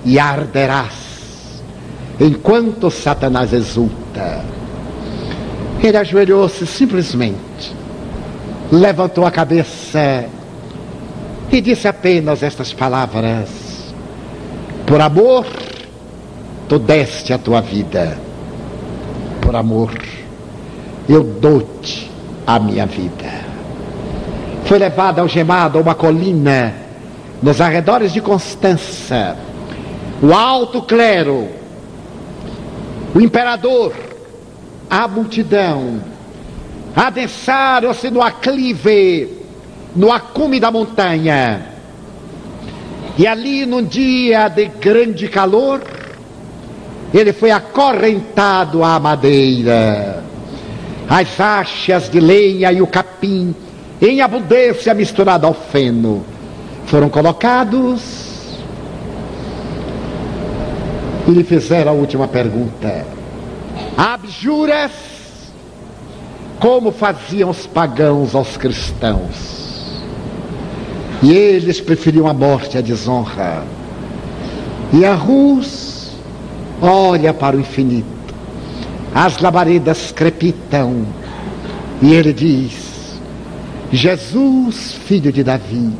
e 0.04 0.20
arderás, 0.20 1.64
enquanto 2.20 2.92
Satanás 2.92 3.54
exulta. 3.54 4.44
Ele 5.82 5.96
ajoelhou-se 5.96 6.68
simplesmente, 6.68 7.74
levantou 8.70 9.26
a 9.26 9.32
cabeça 9.32 10.28
e 11.52 11.62
disse 11.62 11.88
apenas 11.88 12.44
estas 12.44 12.74
palavras: 12.74 13.50
Por 14.86 15.02
amor, 15.02 15.46
tu 16.68 16.78
deste 16.78 17.34
a 17.34 17.38
tua 17.38 17.62
vida. 17.62 18.18
Por 19.42 19.56
amor, 19.56 19.94
eu 21.08 21.24
dou-te 21.24 22.12
a 22.46 22.60
minha 22.60 22.86
vida. 22.86 23.48
Foi 24.66 24.78
levado 24.78 25.20
algemado 25.20 25.78
a 25.78 25.82
uma 25.82 25.96
colina 25.96 26.74
nos 27.42 27.62
arredores 27.62 28.12
de 28.12 28.20
Constança. 28.20 29.38
O 30.22 30.34
alto 30.34 30.82
clero, 30.82 31.48
o 33.16 33.22
imperador, 33.22 33.94
a 34.90 35.08
multidão, 35.08 36.02
adensaram-se 36.96 38.10
no 38.10 38.22
aclive 38.22 39.47
no 39.98 40.12
acume 40.12 40.60
da 40.60 40.70
montanha. 40.70 41.60
E 43.18 43.26
ali, 43.26 43.66
num 43.66 43.84
dia 43.84 44.48
de 44.48 44.68
grande 44.68 45.28
calor, 45.28 45.82
ele 47.12 47.34
foi 47.34 47.50
acorrentado 47.50 48.84
à 48.84 49.00
madeira. 49.00 50.24
as 51.10 51.40
achas 51.40 52.10
de 52.10 52.20
lenha 52.20 52.72
e 52.72 52.82
o 52.82 52.86
capim, 52.86 53.56
em 54.00 54.22
abundância 54.22 54.94
misturado 54.94 55.48
ao 55.48 55.54
feno, 55.54 56.24
foram 56.86 57.10
colocados 57.10 58.28
e 61.28 61.32
lhe 61.32 61.44
fizeram 61.44 61.94
a 61.94 61.96
última 61.96 62.28
pergunta: 62.28 63.04
Abjuras 63.98 64.92
como 66.60 66.92
faziam 66.92 67.50
os 67.50 67.66
pagãos 67.66 68.36
aos 68.36 68.58
cristãos? 68.58 69.57
E 71.22 71.32
eles 71.32 71.82
preferiam 71.82 72.28
a 72.28 72.34
morte 72.34 72.78
à 72.78 72.82
desonra. 72.82 73.64
E 74.94 75.04
a 75.04 75.16
Rus 75.16 76.12
olha 76.82 77.34
para 77.34 77.58
o 77.58 77.60
infinito. 77.60 78.06
As 79.14 79.40
labaredas 79.40 80.12
crepitam. 80.12 81.06
E 82.02 82.14
ele 82.14 82.34
diz: 82.34 83.20
Jesus, 83.92 84.94
filho 84.94 85.32
de 85.32 85.44
Davi, 85.44 85.92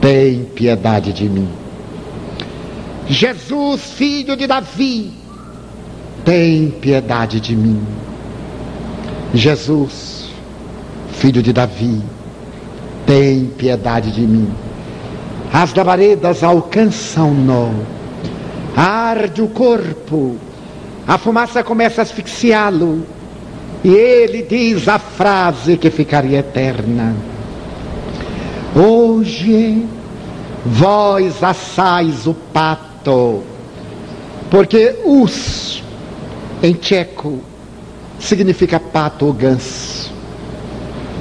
tem 0.00 0.44
piedade 0.54 1.12
de 1.12 1.28
mim. 1.28 1.48
Jesus, 3.08 3.82
filho 3.82 4.36
de 4.36 4.46
Davi, 4.46 5.12
tem 6.24 6.70
piedade 6.70 7.40
de 7.40 7.54
mim. 7.54 7.80
Jesus, 9.34 10.30
filho 11.12 11.42
de 11.42 11.52
Davi, 11.52 12.02
tem 13.06 13.46
piedade 13.56 14.10
de 14.10 14.22
mim. 14.22 14.52
As 15.52 15.72
labaredas 15.72 16.42
alcançam-no, 16.42 17.72
arde 18.76 19.40
o 19.40 19.48
corpo, 19.48 20.36
a 21.06 21.16
fumaça 21.16 21.62
começa 21.62 22.00
a 22.00 22.02
asfixiá-lo, 22.02 23.06
e 23.84 23.88
ele 23.88 24.42
diz 24.42 24.88
a 24.88 24.98
frase 24.98 25.76
que 25.76 25.88
ficaria 25.88 26.40
eterna: 26.40 27.14
Hoje 28.74 29.86
vós 30.64 31.42
assais 31.42 32.26
o 32.26 32.34
pato, 32.34 33.42
porque 34.50 34.96
os, 35.04 35.82
em 36.62 36.74
tcheco, 36.74 37.40
significa 38.18 38.80
pato 38.80 39.26
ou 39.26 39.32
ganso. 39.32 40.05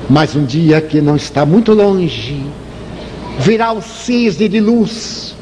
Mas 0.09 0.35
um 0.35 0.45
dia 0.45 0.79
que 0.81 1.01
não 1.01 1.15
está 1.15 1.45
muito 1.45 1.73
longe, 1.73 2.45
virá 3.39 3.71
o 3.71 3.81
cisne 3.81 4.47
de 4.47 4.59
luz, 4.59 5.35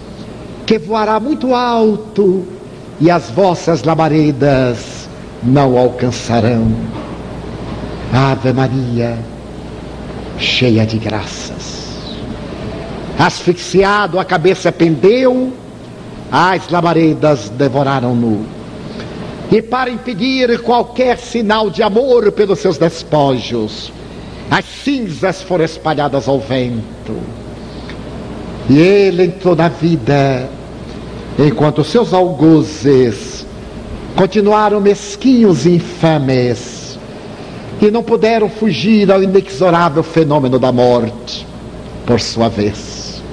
que 0.66 0.78
voará 0.80 1.20
muito 1.20 1.54
alto, 1.54 2.46
e 3.00 3.12
as 3.12 3.30
vossas 3.30 3.84
labaredas 3.84 5.08
não 5.44 5.78
alcançarão. 5.78 6.72
Ave 8.14 8.54
Maria, 8.54 9.18
cheia 10.38 10.86
de 10.86 10.98
graças. 10.98 11.98
Asfixiado, 13.20 14.20
a 14.20 14.26
cabeça 14.26 14.72
pendeu, 14.72 15.52
as 16.32 16.70
labaredas 16.70 17.50
devoraram-no. 17.50 18.46
E 19.52 19.62
para 19.62 19.90
impedir 19.90 20.62
qualquer 20.62 21.18
sinal 21.18 21.70
de 21.70 21.84
amor 21.84 22.32
pelos 22.32 22.60
seus 22.60 22.78
despojos, 22.78 23.92
as 24.54 24.66
cinzas 24.66 25.42
foram 25.42 25.66
espalhadas 25.66 26.28
ao 26.28 26.40
vento. 26.40 27.20
E 28.70 28.78
ele 28.78 29.24
entrou 29.24 29.56
na 29.56 29.68
vida, 29.68 30.48
enquanto 31.40 31.84
seus 31.84 32.14
algozes 32.14 33.48
continuaram 34.16 34.80
mesquinhos 34.80 35.66
e 35.66 35.78
infames, 35.78 37.00
e 37.82 37.90
não 37.90 38.04
puderam 38.04 38.48
fugir 38.48 39.12
ao 39.12 39.24
inexorável 39.24 40.04
fenômeno 40.04 40.60
da 40.60 40.72
morte, 40.72 41.48
por 42.06 42.20
sua 42.20 42.48
vez. 42.48 43.24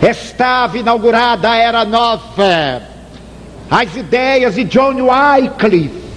Estava 0.00 0.78
inaugurada 0.78 1.50
a 1.50 1.56
era 1.58 1.84
nova, 1.84 2.80
as 3.70 3.94
ideias 3.94 4.54
de 4.54 4.64
John 4.64 4.94
Wycliffe 4.94 6.08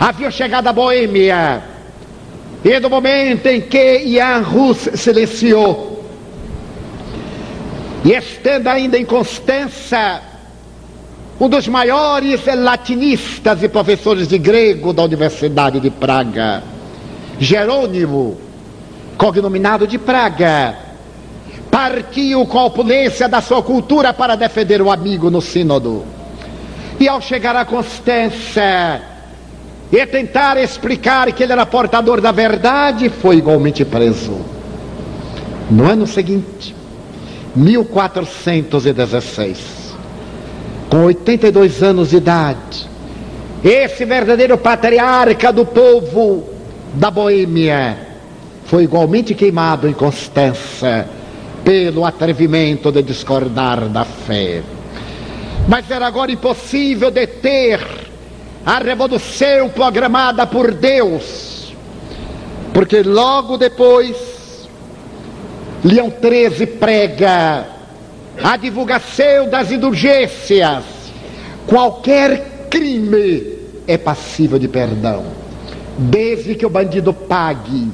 haviam 0.00 0.30
chegado 0.30 0.66
à 0.66 0.72
Boêmia, 0.72 1.62
e 2.64 2.80
no 2.80 2.90
momento 2.90 3.46
em 3.46 3.60
que 3.60 3.98
Ian 4.04 4.40
Rus 4.40 4.88
silenciou, 4.94 6.04
e 8.04 8.12
estando 8.12 8.68
ainda 8.68 8.98
em 8.98 9.04
Constança, 9.04 10.22
um 11.40 11.48
dos 11.48 11.68
maiores 11.68 12.44
latinistas 12.46 13.62
e 13.62 13.68
professores 13.68 14.26
de 14.26 14.38
grego 14.38 14.92
da 14.92 15.04
Universidade 15.04 15.78
de 15.78 15.90
Praga, 15.90 16.62
Jerônimo, 17.38 18.36
cognominado 19.16 19.86
de 19.86 19.98
Praga, 19.98 20.76
partiu 21.70 22.44
com 22.46 22.58
a 22.58 22.64
opulência 22.64 23.28
da 23.28 23.40
sua 23.40 23.62
cultura 23.62 24.12
para 24.12 24.34
defender 24.34 24.82
o 24.82 24.90
amigo 24.90 25.30
no 25.30 25.40
sínodo. 25.40 26.04
E 26.98 27.06
ao 27.06 27.20
chegar 27.20 27.54
a 27.54 27.64
Constança, 27.64 29.00
e 29.90 30.06
tentar 30.06 30.58
explicar 30.58 31.32
que 31.32 31.42
ele 31.42 31.52
era 31.52 31.64
portador 31.64 32.20
da 32.20 32.30
verdade, 32.30 33.08
foi 33.08 33.38
igualmente 33.38 33.82
preso. 33.84 34.38
No 35.70 35.84
ano 35.84 36.06
seguinte, 36.06 36.76
1416, 37.56 39.58
com 40.90 41.04
82 41.04 41.82
anos 41.82 42.10
de 42.10 42.18
idade, 42.18 42.86
esse 43.64 44.04
verdadeiro 44.04 44.58
patriarca 44.58 45.50
do 45.52 45.64
povo 45.64 46.44
da 46.94 47.10
Boêmia 47.10 47.98
foi 48.66 48.84
igualmente 48.84 49.34
queimado 49.34 49.88
em 49.88 49.92
Constança 49.92 51.08
pelo 51.64 52.04
atrevimento 52.04 52.92
de 52.92 53.02
discordar 53.02 53.88
da 53.88 54.04
fé. 54.04 54.62
Mas 55.66 55.90
era 55.90 56.06
agora 56.06 56.30
impossível 56.30 57.10
deter 57.10 58.07
a 58.68 58.80
revolução 58.80 59.70
programada 59.70 60.46
por 60.46 60.74
Deus, 60.74 61.74
porque 62.74 63.02
logo 63.02 63.56
depois, 63.56 64.68
Leão 65.82 66.12
XIII 66.12 66.66
prega 66.66 67.66
a 68.44 68.56
divulgação 68.58 69.48
das 69.48 69.72
indulgências. 69.72 70.84
Qualquer 71.66 72.66
crime 72.68 73.56
é 73.86 73.96
passível 73.96 74.58
de 74.58 74.68
perdão, 74.68 75.24
desde 75.96 76.54
que 76.54 76.66
o 76.66 76.70
bandido 76.70 77.14
pague 77.14 77.88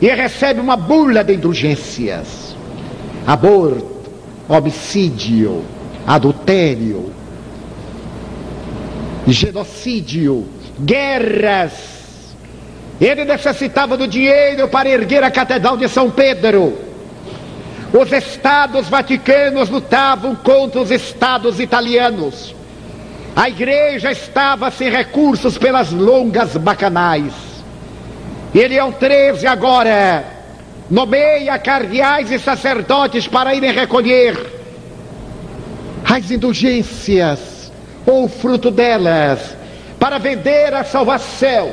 e 0.00 0.08
recebe 0.08 0.60
uma 0.60 0.78
bula 0.78 1.22
de 1.22 1.34
indulgências. 1.34 2.56
Aborto, 3.26 4.10
homicídio, 4.48 5.62
adultério, 6.06 7.19
genocídio, 9.32 10.46
guerras. 10.78 11.72
Ele 13.00 13.24
necessitava 13.24 13.96
do 13.96 14.06
dinheiro 14.06 14.68
para 14.68 14.88
erguer 14.88 15.24
a 15.24 15.30
Catedral 15.30 15.76
de 15.76 15.88
São 15.88 16.10
Pedro. 16.10 16.78
Os 17.92 18.12
estados 18.12 18.88
vaticanos 18.88 19.68
lutavam 19.68 20.34
contra 20.36 20.80
os 20.80 20.90
estados 20.90 21.58
italianos. 21.58 22.54
A 23.34 23.48
igreja 23.48 24.10
estava 24.10 24.70
sem 24.70 24.90
recursos 24.90 25.56
pelas 25.56 25.90
longas 25.90 26.56
bacanais. 26.56 27.32
E 28.54 28.66
Leão 28.66 28.92
XIII 28.92 29.46
agora 29.46 30.24
nomeia 30.90 31.58
cardeais 31.58 32.30
e 32.30 32.38
sacerdotes 32.38 33.26
para 33.26 33.54
irem 33.54 33.72
recolher 33.72 34.36
as 36.04 36.30
indulgências 36.30 37.59
ou 38.06 38.24
o 38.24 38.28
fruto 38.28 38.70
delas 38.70 39.56
para 39.98 40.18
vender 40.18 40.72
a 40.74 40.84
salvação 40.84 41.72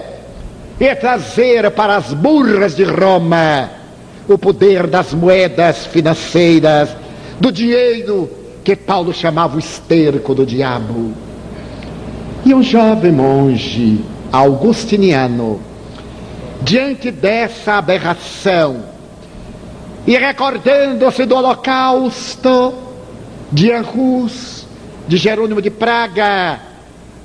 e 0.80 0.94
trazer 0.96 1.72
para 1.72 1.96
as 1.96 2.14
burras 2.14 2.76
de 2.76 2.84
Roma 2.84 3.70
o 4.28 4.38
poder 4.38 4.88
das 4.88 5.14
moedas 5.14 5.86
financeiras, 5.86 6.90
do 7.40 7.52
dinheiro 7.52 8.30
que 8.64 8.76
Paulo 8.76 9.14
chamava 9.14 9.56
o 9.56 9.60
esterco 9.60 10.36
do 10.36 10.46
diabo. 10.46 11.14
E 12.46 12.54
um 12.54 12.62
jovem 12.62 13.12
monge 13.12 14.04
augustiniano, 14.32 15.62
diante 16.62 17.10
dessa 17.10 17.76
aberração, 17.76 18.84
e 20.06 20.18
recordando-se 20.18 21.26
do 21.26 21.36
holocausto 21.36 22.74
de 23.52 23.72
Anrus, 23.72 24.57
de 25.08 25.18
Jerônimo 25.18 25.62
de 25.62 25.70
Praga, 25.70 26.60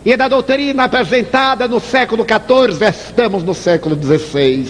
e 0.05 0.17
da 0.17 0.29
doutrina 0.29 0.85
apresentada 0.85 1.69
no 1.69 1.81
século 1.81 2.25
XIV, 2.25 2.89
estamos 2.89 3.43
no 3.43 3.55
século 3.55 3.97
XVI, 3.97 4.69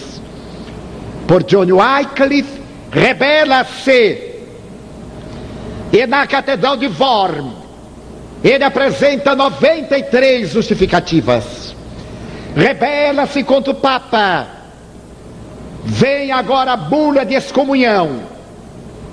por 1.26 1.42
John 1.44 1.66
Wycliffe, 1.72 2.60
revela-se, 2.90 4.32
e 5.92 6.06
na 6.06 6.26
Catedral 6.26 6.76
de 6.76 6.86
Worms, 6.86 7.62
ele 8.42 8.64
apresenta 8.64 9.34
93 9.36 10.50
justificativas. 10.50 11.76
rebela-se 12.56 13.42
contra 13.44 13.72
o 13.72 13.74
Papa. 13.74 14.46
Vem 15.84 16.32
agora 16.32 16.72
a 16.72 16.76
bula 16.76 17.24
de 17.24 17.34
excomunhão. 17.34 18.20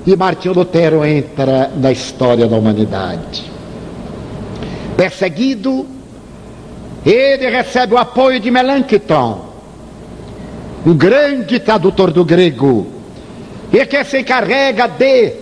E 0.06 0.16
Martinho 0.16 0.54
Lutero 0.54 1.06
entra 1.06 1.72
na 1.76 1.92
história 1.92 2.48
da 2.48 2.58
humanidade. 2.58 3.59
Perseguido, 5.00 5.88
ele 7.06 7.50
recebe 7.50 7.94
o 7.94 7.98
apoio 7.98 8.38
de 8.38 8.52
Melanchthon, 8.52 9.46
um 10.86 10.94
grande 10.94 11.58
tradutor 11.58 12.12
do 12.12 12.26
grego, 12.26 12.86
e 13.72 13.86
que 13.86 14.04
se 14.04 14.20
encarrega 14.20 14.90
de 14.90 15.36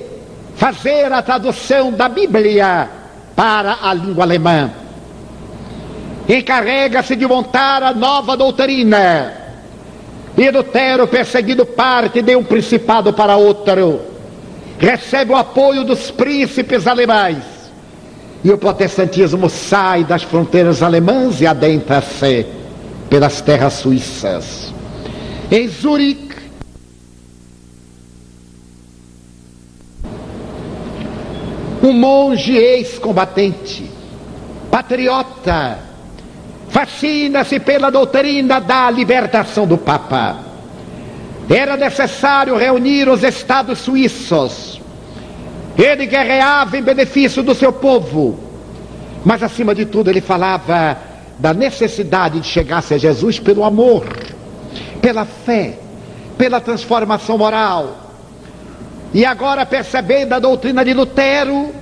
fazer 0.55 1.11
a 1.11 1.23
tradução 1.23 1.91
da 1.91 2.07
Bíblia 2.07 2.87
para 3.35 3.79
a 3.81 3.95
língua 3.95 4.25
alemã. 4.25 4.69
Encarrega-se 6.29 7.15
de 7.15 7.25
montar 7.25 7.81
a 7.81 7.95
nova 7.95 8.37
doutrina. 8.37 9.33
E 10.37 10.51
Lutero, 10.51 11.07
perseguido, 11.07 11.65
parte 11.65 12.21
de 12.21 12.35
um 12.35 12.43
principado 12.43 13.11
para 13.11 13.37
outro. 13.37 14.01
Recebe 14.77 15.31
o 15.31 15.35
apoio 15.35 15.83
dos 15.83 16.11
príncipes 16.11 16.85
alemães. 16.85 17.56
E 18.47 18.51
o 18.53 18.57
protestantismo 18.57 19.49
sai 19.49 20.05
das 20.05 20.23
fronteiras 20.23 20.81
alemãs 20.81 21.41
e 21.41 21.45
adentra-se 21.45 22.45
pelas 23.09 23.41
terras 23.41 23.73
suíças. 23.73 24.73
Em 25.51 25.67
Zurique, 25.67 26.33
um 31.83 31.91
monge 31.91 32.55
ex-combatente, 32.55 33.91
patriota, 34.71 35.79
fascina-se 36.69 37.59
pela 37.59 37.89
doutrina 37.89 38.61
da 38.61 38.89
libertação 38.89 39.67
do 39.67 39.77
Papa. 39.77 40.37
Era 41.49 41.75
necessário 41.75 42.55
reunir 42.55 43.09
os 43.09 43.23
estados 43.23 43.79
suíços. 43.79 44.79
Ele 45.77 46.05
guerreava 46.05 46.77
em 46.77 46.81
benefício 46.81 47.43
do 47.43 47.53
seu 47.53 47.71
povo. 47.71 48.39
Mas, 49.23 49.43
acima 49.43 49.75
de 49.75 49.85
tudo, 49.85 50.09
ele 50.09 50.21
falava 50.21 50.97
da 51.37 51.53
necessidade 51.53 52.39
de 52.39 52.47
chegar-se 52.47 52.93
a 52.93 52.97
Jesus 52.97 53.39
pelo 53.39 53.63
amor, 53.63 54.05
pela 55.01 55.25
fé, 55.25 55.77
pela 56.37 56.59
transformação 56.59 57.37
moral 57.37 58.07
e 59.13 59.25
agora, 59.25 59.65
percebendo 59.65 60.33
a 60.33 60.39
doutrina 60.39 60.83
de 60.83 60.93
Lutero, 60.93 61.73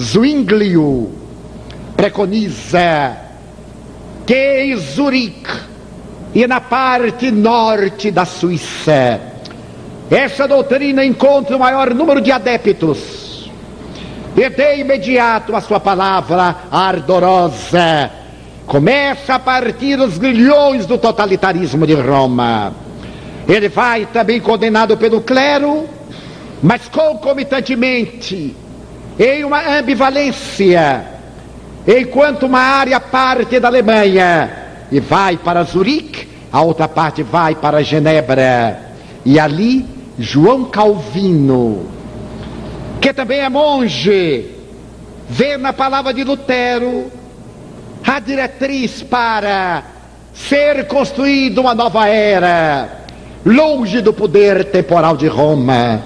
Zwinglio 0.00 1.12
preconiza 1.96 3.16
que 4.26 4.64
em 4.64 4.76
Zurique 4.76 5.50
e 6.34 6.46
na 6.46 6.60
parte 6.60 7.30
norte 7.30 8.10
da 8.10 8.24
Suíça, 8.24 9.20
essa 10.10 10.48
doutrina 10.48 11.04
encontra 11.04 11.56
o 11.56 11.60
maior 11.60 11.94
número 11.94 12.20
de 12.20 12.32
adeptos. 12.32 13.23
E 14.36 14.48
de 14.48 14.76
imediato 14.78 15.54
a 15.54 15.60
sua 15.60 15.80
palavra 15.80 16.56
ardorosa 16.70 18.10
começa 18.66 19.34
a 19.34 19.38
partir 19.38 20.00
os 20.00 20.18
grilhões 20.18 20.86
do 20.86 20.98
totalitarismo 20.98 21.86
de 21.86 21.94
Roma. 21.94 22.72
Ele 23.46 23.68
vai 23.68 24.06
também 24.06 24.40
condenado 24.40 24.96
pelo 24.96 25.20
clero 25.20 25.88
mas 26.64 26.88
concomitantemente, 26.88 28.56
em 29.18 29.44
uma 29.44 29.78
ambivalência, 29.78 31.04
enquanto 31.86 32.46
uma 32.46 32.58
área 32.58 32.98
parte 32.98 33.60
da 33.60 33.68
Alemanha 33.68 34.50
e 34.90 34.98
vai 34.98 35.36
para 35.36 35.62
Zurique, 35.62 36.26
a 36.50 36.62
outra 36.62 36.88
parte 36.88 37.22
vai 37.22 37.54
para 37.54 37.82
Genebra, 37.82 38.80
e 39.26 39.38
ali 39.38 39.84
João 40.18 40.64
Calvino, 40.64 41.86
que 43.04 43.12
também 43.12 43.40
é 43.40 43.50
monge, 43.50 44.46
vê 45.28 45.58
na 45.58 45.74
palavra 45.74 46.14
de 46.14 46.24
Lutero 46.24 47.12
a 48.02 48.18
diretriz 48.18 49.02
para 49.02 49.82
ser 50.32 50.86
construída 50.86 51.60
uma 51.60 51.74
nova 51.74 52.08
era, 52.08 53.04
longe 53.44 54.00
do 54.00 54.10
poder 54.10 54.64
temporal 54.70 55.18
de 55.18 55.26
Roma 55.26 56.02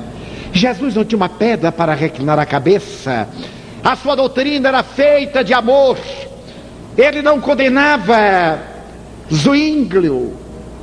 Jesus 0.53 0.96
não 0.96 1.05
tinha 1.05 1.18
uma 1.18 1.28
pedra 1.28 1.70
para 1.70 1.94
reclinar 1.94 2.36
a 2.36 2.44
cabeça. 2.44 3.28
A 3.84 3.94
sua 3.94 4.16
doutrina 4.16 4.68
era 4.68 4.82
feita 4.82 5.44
de 5.44 5.55
amor. 5.55 5.96
Ele 6.96 7.22
não 7.22 7.40
condenava. 7.40 8.59
Zwinglio 9.32 10.32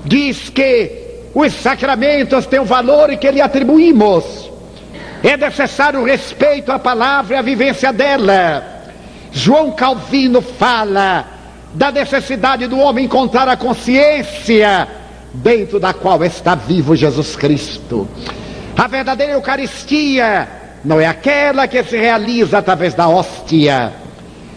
diz 0.06 0.48
que 0.48 0.92
os 1.34 1.52
sacramentos 1.56 2.46
têm 2.46 2.62
o 2.62 2.64
valor 2.64 3.18
que 3.18 3.30
lhe 3.30 3.42
atribuímos. 3.42 4.45
É 5.26 5.36
necessário 5.36 6.04
respeito 6.04 6.72
à 6.72 6.78
palavra 6.78 7.34
e 7.36 7.40
à 7.40 7.42
vivência 7.42 7.92
dela. 7.92 8.64
João 9.32 9.72
Calvino 9.72 10.40
fala 10.40 11.26
da 11.74 11.92
necessidade 11.92 12.68
do 12.68 12.78
homem 12.78 13.06
encontrar 13.06 13.48
a 13.48 13.58
consciência 13.58 14.88
dentro 15.34 15.80
da 15.80 15.94
qual 15.94 16.24
está 16.24 16.54
vivo 16.54 16.96
Jesus 16.96 17.36
Cristo. 17.36 18.08
A 18.78 18.86
verdadeira 18.86 19.34
Eucaristia 19.34 20.48
não 20.86 21.02
é 21.02 21.08
aquela 21.08 21.68
que 21.68 21.84
se 21.84 21.98
realiza 21.98 22.60
através 22.60 22.94
da 22.94 23.08
hóstia, 23.08 23.94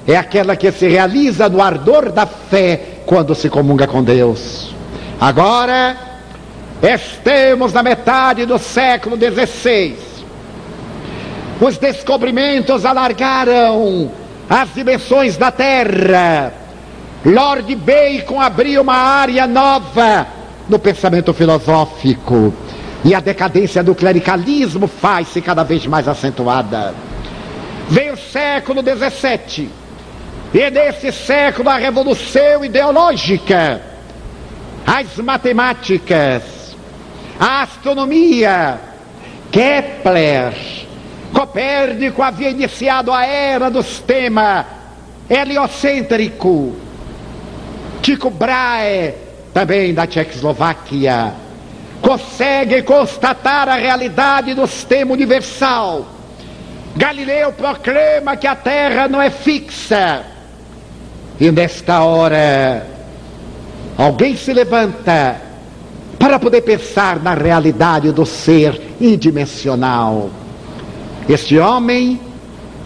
é 0.07 0.19
aquela 0.19 0.55
que 0.55 0.71
se 0.71 0.87
realiza 0.87 1.49
no 1.49 1.63
ardor 1.63 2.13
da 2.13 2.27
fé 2.27 2.99
quando 3.07 3.35
se 3.35 3.49
comunga 3.49 3.87
com 3.87 4.05
Deus. 4.05 4.75
Agora, 5.19 5.97
estamos 6.83 7.73
na 7.73 7.83
metade 7.83 8.45
do 8.45 8.59
século 8.59 9.17
XVI. 9.17 10.08
Os 11.61 11.77
descobrimentos 11.77 12.85
alargaram 12.85 14.11
as 14.49 14.73
dimensões 14.73 15.37
da 15.37 15.51
Terra. 15.51 16.53
Lord 17.25 17.75
Bacon 17.75 18.41
abriu 18.41 18.83
uma 18.83 18.95
área 18.95 19.47
nova 19.47 20.27
no 20.69 20.79
pensamento 20.79 21.35
filosófico. 21.35 22.55
E 23.05 23.15
a 23.15 23.21
decadência 23.21 23.83
do 23.83 23.95
clericalismo 23.95 24.87
faz-se 24.87 25.41
cada 25.41 25.65
vez 25.65 25.85
mais 25.87 26.07
acentuada. 26.07 26.95
Vem 27.89 28.13
o 28.13 28.17
século 28.17 28.81
XVII. 28.81 29.71
E 30.55 30.71
nesse 30.71 31.13
século 31.13 31.69
a 31.69 31.77
revolução 31.77 32.65
ideológica, 32.65 33.83
as 34.87 35.17
matemáticas, 35.17 36.43
a 37.39 37.63
astronomia, 37.63 38.79
Kepler, 39.51 40.55
Copérnico 41.33 42.23
havia 42.23 42.51
iniciado 42.51 43.13
a 43.13 43.25
era 43.25 43.71
do 43.71 43.83
sistema 43.83 44.65
heliocêntrico, 45.29 46.75
Tycho 48.01 48.31
Brahe, 48.31 49.15
também 49.53 49.93
da 49.93 50.07
Tchecoslováquia, 50.07 51.33
consegue 52.01 52.83
constatar 52.83 53.69
a 53.69 53.75
realidade 53.75 54.55
do 54.55 54.67
sistema 54.67 55.13
universal. 55.13 56.07
Galileu 56.97 57.53
proclama 57.53 58.37
que 58.37 58.47
a 58.47 58.57
Terra 58.57 59.09
não 59.09 59.21
é 59.21 59.31
fixa. 59.31 60.25
E 61.39 61.51
nesta 61.51 62.03
hora, 62.03 62.87
alguém 63.97 64.37
se 64.37 64.53
levanta 64.53 65.37
para 66.19 66.39
poder 66.39 66.63
pensar 66.63 67.21
na 67.21 67.35
realidade 67.35 68.11
do 68.11 68.27
ser 68.27 68.81
indimensional. 69.01 70.31
Este 71.29 71.59
homem 71.59 72.19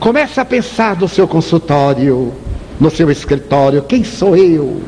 começa 0.01 0.43
a 0.43 0.45
pensar 0.45 0.99
no 0.99 1.09
seu 1.09 1.28
consultório, 1.28 2.32
no 2.80 2.90
seu 2.90 3.09
escritório: 3.11 3.82
quem 3.82 4.03
sou 4.03 4.36
eu? 4.36 4.82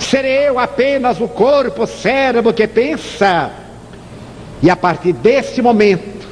Serei 0.00 0.48
eu 0.48 0.58
apenas 0.58 1.20
o 1.20 1.28
corpo, 1.28 1.84
o 1.84 1.86
cérebro 1.86 2.52
que 2.52 2.66
pensa? 2.66 3.50
E 4.60 4.68
a 4.68 4.74
partir 4.74 5.12
desse 5.12 5.62
momento, 5.62 6.26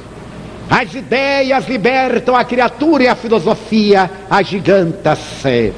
as 0.69 0.93
ideias 0.93 1.67
libertam 1.67 2.35
a 2.35 2.43
criatura 2.43 3.03
e 3.03 3.07
a 3.07 3.15
filosofia 3.15 4.09
agiganta-se. 4.29 5.71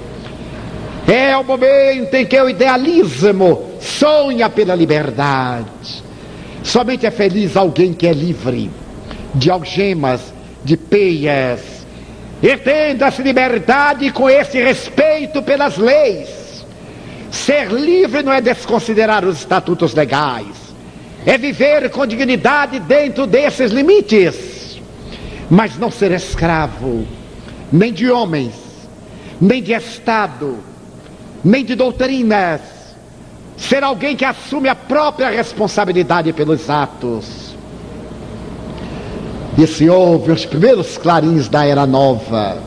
É 1.08 1.38
o 1.38 1.44
momento 1.44 2.16
em 2.16 2.26
que 2.26 2.42
o 2.42 2.50
idealismo 2.50 3.72
sonha 3.80 4.50
pela 4.50 4.74
liberdade. 4.74 6.04
Somente 6.64 7.06
é 7.06 7.12
feliz 7.12 7.56
alguém 7.56 7.94
que 7.94 8.08
é 8.08 8.14
livre 8.14 8.72
de 9.36 9.52
algemas, 9.52 10.34
de 10.66 10.76
peias. 10.76 11.86
Entenda-se 12.44 13.24
liberdade 13.24 14.12
com 14.12 14.30
esse 14.30 14.62
respeito 14.62 15.42
pelas 15.42 15.78
leis 15.78 16.46
Ser 17.36 17.68
livre 17.70 18.24
não 18.24 18.32
é 18.32 18.40
desconsiderar 18.40 19.26
os 19.26 19.40
estatutos 19.40 19.94
legais, 19.94 20.74
é 21.26 21.38
viver 21.38 21.90
com 21.90 22.08
dignidade 22.08 22.80
dentro 22.80 23.28
desses 23.28 23.72
limites, 23.72 24.82
mas 25.50 25.78
não 25.78 25.92
ser 25.92 26.12
escravo, 26.12 27.06
nem 27.72 27.92
de 27.92 28.10
homens, 28.10 28.56
nem 29.40 29.62
de 29.62 29.74
Estado, 29.74 30.60
nem 31.44 31.66
de 31.66 31.76
doutrinas, 31.76 32.62
ser 33.58 33.84
alguém 33.84 34.16
que 34.16 34.24
assume 34.24 34.70
a 34.70 34.76
própria 34.76 35.30
responsabilidade 35.30 36.32
pelos 36.32 36.70
atos. 36.70 37.45
E 39.58 39.66
se 39.66 39.90
ouve 39.90 40.32
os 40.32 40.46
primeiros 40.46 40.98
clarins 40.98 41.48
da 41.48 41.66
Era 41.66 41.86
Nova. 41.86 42.58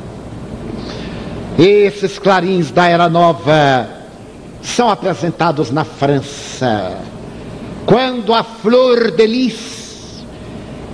Esses 1.58 2.18
clarins 2.18 2.70
da 2.70 2.88
Era 2.88 3.08
Nova 3.08 3.88
são 4.62 4.88
apresentados 4.88 5.70
na 5.70 5.84
França, 5.84 6.98
quando 7.84 8.32
a 8.32 8.42
Flor 8.42 9.10
de 9.10 9.26
Lis, 9.26 10.24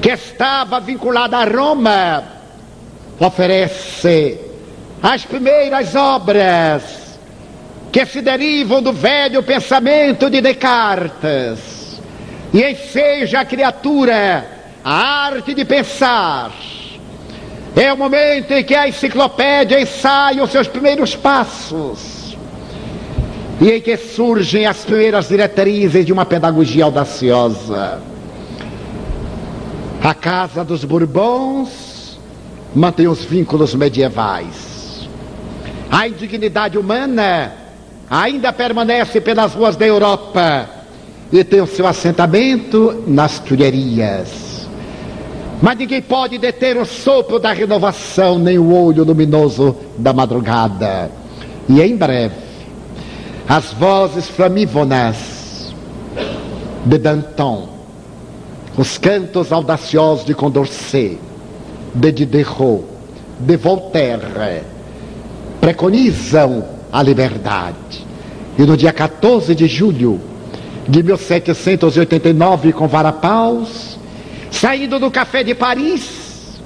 que 0.00 0.10
estava 0.10 0.80
vinculada 0.80 1.38
a 1.38 1.44
Roma, 1.44 2.24
oferece 3.18 4.38
as 5.02 5.24
primeiras 5.24 5.94
obras 5.94 6.82
que 7.92 8.04
se 8.06 8.20
derivam 8.20 8.82
do 8.82 8.92
velho 8.92 9.42
pensamento 9.42 10.28
de 10.28 10.40
Descartes 10.40 12.00
e 12.52 12.62
enseja 12.62 13.40
a 13.40 13.44
criatura 13.44 14.63
a 14.84 14.92
arte 14.92 15.54
de 15.54 15.64
pensar. 15.64 16.52
É 17.74 17.92
o 17.92 17.96
momento 17.96 18.52
em 18.52 18.62
que 18.62 18.74
a 18.74 18.86
enciclopédia 18.86 19.80
ensaia 19.80 20.44
os 20.44 20.50
seus 20.50 20.68
primeiros 20.68 21.16
passos 21.16 22.36
e 23.60 23.70
em 23.70 23.80
que 23.80 23.96
surgem 23.96 24.66
as 24.66 24.84
primeiras 24.84 25.28
diretrizes 25.28 26.04
de 26.04 26.12
uma 26.12 26.26
pedagogia 26.26 26.84
audaciosa. 26.84 28.00
A 30.02 30.12
Casa 30.12 30.62
dos 30.62 30.84
Bourbons 30.84 32.20
mantém 32.74 33.08
os 33.08 33.24
vínculos 33.24 33.74
medievais. 33.74 35.08
A 35.90 36.06
indignidade 36.06 36.76
humana 36.76 37.52
ainda 38.10 38.52
permanece 38.52 39.20
pelas 39.20 39.54
ruas 39.54 39.76
da 39.76 39.86
Europa 39.86 40.68
e 41.32 41.42
tem 41.42 41.60
o 41.60 41.66
seu 41.66 41.86
assentamento 41.86 43.02
nas 43.06 43.38
Tulherias. 43.38 44.43
Mas 45.62 45.78
ninguém 45.78 46.02
pode 46.02 46.38
deter 46.38 46.76
o 46.76 46.84
sopro 46.84 47.38
da 47.38 47.52
renovação, 47.52 48.38
nem 48.38 48.58
o 48.58 48.74
olho 48.74 49.04
luminoso 49.04 49.76
da 49.96 50.12
madrugada. 50.12 51.10
E 51.68 51.80
em 51.80 51.96
breve, 51.96 52.34
as 53.48 53.72
vozes 53.72 54.28
flamívonas 54.28 55.72
de 56.84 56.98
Danton, 56.98 57.68
os 58.76 58.98
cantos 58.98 59.52
audaciosos 59.52 60.24
de 60.24 60.34
Condorcet, 60.34 61.18
de 61.94 62.12
Diderot, 62.12 62.84
de 63.38 63.56
Voltaire, 63.56 64.62
preconizam 65.60 66.64
a 66.92 67.02
liberdade. 67.02 68.04
E 68.58 68.62
no 68.62 68.76
dia 68.76 68.92
14 68.92 69.54
de 69.54 69.66
julho 69.66 70.20
de 70.88 71.02
1789, 71.02 72.72
com 72.72 72.86
Varapaus, 72.86 73.98
saindo 74.64 74.98
do 74.98 75.10
café 75.10 75.44
de 75.44 75.54
Paris, 75.54 76.58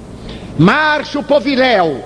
marcha 0.57 1.19
o 1.19 1.23
Poviléu, 1.23 2.01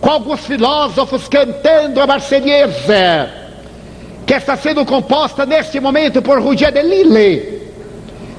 com 0.00 0.08
alguns 0.08 0.46
filósofos 0.46 1.26
cantando 1.26 2.00
a 2.00 2.06
Marselhesa, 2.06 3.32
que 4.24 4.32
está 4.32 4.56
sendo 4.56 4.86
composta 4.86 5.44
neste 5.44 5.80
momento 5.80 6.22
por 6.22 6.40
Roger 6.40 6.70
de 6.70 6.82
Lille, 6.82 7.62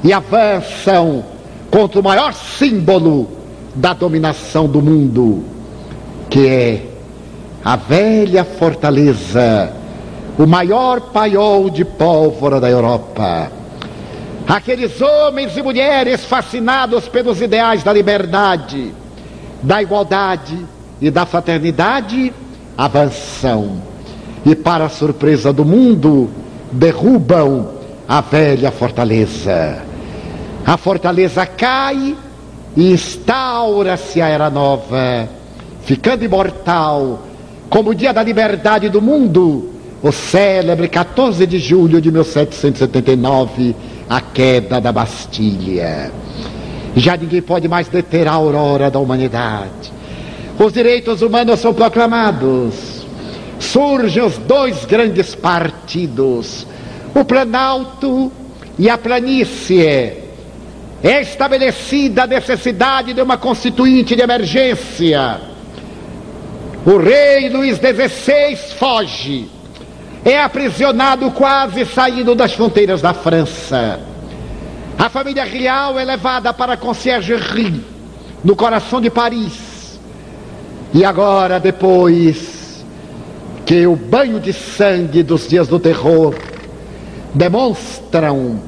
e 0.05 0.13
avançam 0.13 1.21
contra 1.69 1.99
o 1.99 2.03
maior 2.03 2.33
símbolo 2.33 3.29
da 3.75 3.91
dominação 3.91 4.65
do 4.65 4.81
mundo, 4.81 5.43
que 6.29 6.47
é 6.47 6.81
a 7.61 7.75
velha 7.75 8.45
fortaleza, 8.45 9.69
o 10.39 10.47
maior 10.47 11.01
paiol 11.11 11.69
de 11.69 11.83
pólvora 11.83 12.61
da 12.61 12.69
Europa. 12.69 13.64
Aqueles 14.47 15.01
homens 15.01 15.57
e 15.57 15.61
mulheres 15.61 16.23
fascinados 16.23 17.07
pelos 17.07 17.41
ideais 17.41 17.83
da 17.83 17.91
liberdade, 17.91 18.93
da 19.61 19.81
igualdade 19.81 20.65
e 21.01 21.09
da 21.09 21.25
fraternidade 21.25 22.31
avançam 22.77 23.81
e, 24.45 24.53
para 24.53 24.85
a 24.85 24.89
surpresa 24.89 25.51
do 25.51 25.65
mundo, 25.65 26.29
derrubam 26.71 27.69
a 28.07 28.21
velha 28.21 28.69
fortaleza. 28.69 29.81
A 30.63 30.77
fortaleza 30.77 31.45
cai 31.47 32.15
e 32.77 32.91
instaura-se 32.91 34.21
a 34.21 34.27
era 34.27 34.49
nova, 34.49 35.27
ficando 35.81 36.23
imortal 36.23 37.23
como 37.67 37.89
o 37.89 37.95
dia 37.95 38.13
da 38.13 38.21
liberdade 38.21 38.89
do 38.89 39.01
mundo, 39.01 39.71
o 40.03 40.11
célebre 40.11 40.87
14 40.87 41.47
de 41.47 41.57
julho 41.57 41.99
de 41.99 42.11
1779, 42.11 43.75
a 44.09 44.21
queda 44.21 44.79
da 44.79 44.91
Bastilha. 44.91 46.11
Já 46.95 47.17
ninguém 47.17 47.41
pode 47.41 47.67
mais 47.67 47.87
deter 47.87 48.27
a 48.27 48.33
aurora 48.33 48.89
da 48.89 48.99
humanidade. 48.99 49.93
Os 50.57 50.71
direitos 50.71 51.21
humanos 51.21 51.59
são 51.59 51.73
proclamados. 51.73 53.05
Surgem 53.59 54.23
os 54.23 54.37
dois 54.37 54.85
grandes 54.85 55.33
partidos, 55.35 56.65
o 57.13 57.25
Planalto 57.25 58.31
e 58.77 58.89
a 58.89 58.97
Planície. 58.97 60.25
É 61.03 61.21
estabelecida 61.21 62.23
a 62.23 62.27
necessidade 62.27 63.13
de 63.13 63.21
uma 63.21 63.37
constituinte 63.37 64.15
de 64.15 64.21
emergência 64.21 65.39
o 66.85 66.97
rei 66.97 67.49
Luís 67.49 67.77
XVI 67.77 68.55
foge. 68.77 69.49
É 70.25 70.41
aprisionado 70.41 71.29
quase 71.29 71.85
saindo 71.85 72.33
das 72.33 72.51
fronteiras 72.51 72.99
da 72.99 73.13
França. 73.13 73.99
A 74.97 75.07
família 75.07 75.43
real 75.43 75.99
é 75.99 76.03
levada 76.03 76.51
para 76.51 76.73
a 76.73 76.77
Conciergerie, 76.77 77.85
no 78.43 78.55
coração 78.55 78.99
de 78.99 79.11
Paris. 79.11 79.99
E 80.91 81.05
agora, 81.05 81.59
depois 81.59 82.83
que 83.67 83.85
o 83.85 83.95
banho 83.95 84.39
de 84.39 84.51
sangue 84.51 85.21
dos 85.21 85.47
dias 85.47 85.67
do 85.67 85.79
terror 85.79 86.33
demonstram 87.31 88.59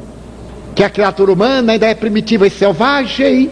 que 0.75 0.83
a 0.83 0.89
criatura 0.91 1.33
humana 1.33 1.73
ainda 1.73 1.87
é 1.87 1.95
primitiva 1.95 2.45
e 2.45 2.51
selvagem, 2.51 3.49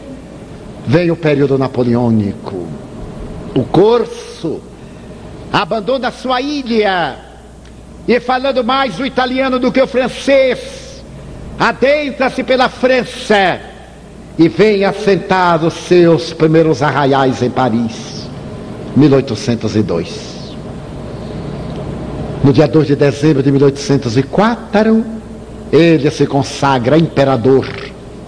vem 0.85 1.09
o 1.09 1.15
período 1.15 1.57
napoleônico. 1.57 2.67
O 3.55 3.63
corso 3.63 4.61
abandona 5.51 6.11
sua 6.11 6.39
ilha 6.39 7.24
e 8.07 8.19
falando 8.19 8.63
mais 8.63 8.99
o 8.99 9.05
italiano 9.05 9.57
do 9.57 9.71
que 9.71 9.81
o 9.81 9.87
francês, 9.87 11.03
adentra-se 11.59 12.43
pela 12.43 12.69
França 12.69 13.59
e 14.37 14.47
vem 14.47 14.83
assentar 14.83 15.63
os 15.65 15.73
seus 15.73 16.33
primeiros 16.33 16.83
arraiais 16.83 17.41
em 17.41 17.49
Paris, 17.49 18.27
1802. 18.95 20.35
No 22.43 22.53
dia 22.53 22.67
2 22.67 22.87
de 22.87 22.95
dezembro 22.95 23.41
de 23.41 23.51
1804, 23.51 25.05
ele 25.71 26.11
se 26.11 26.27
consagra 26.27 26.97
imperador 26.97 27.67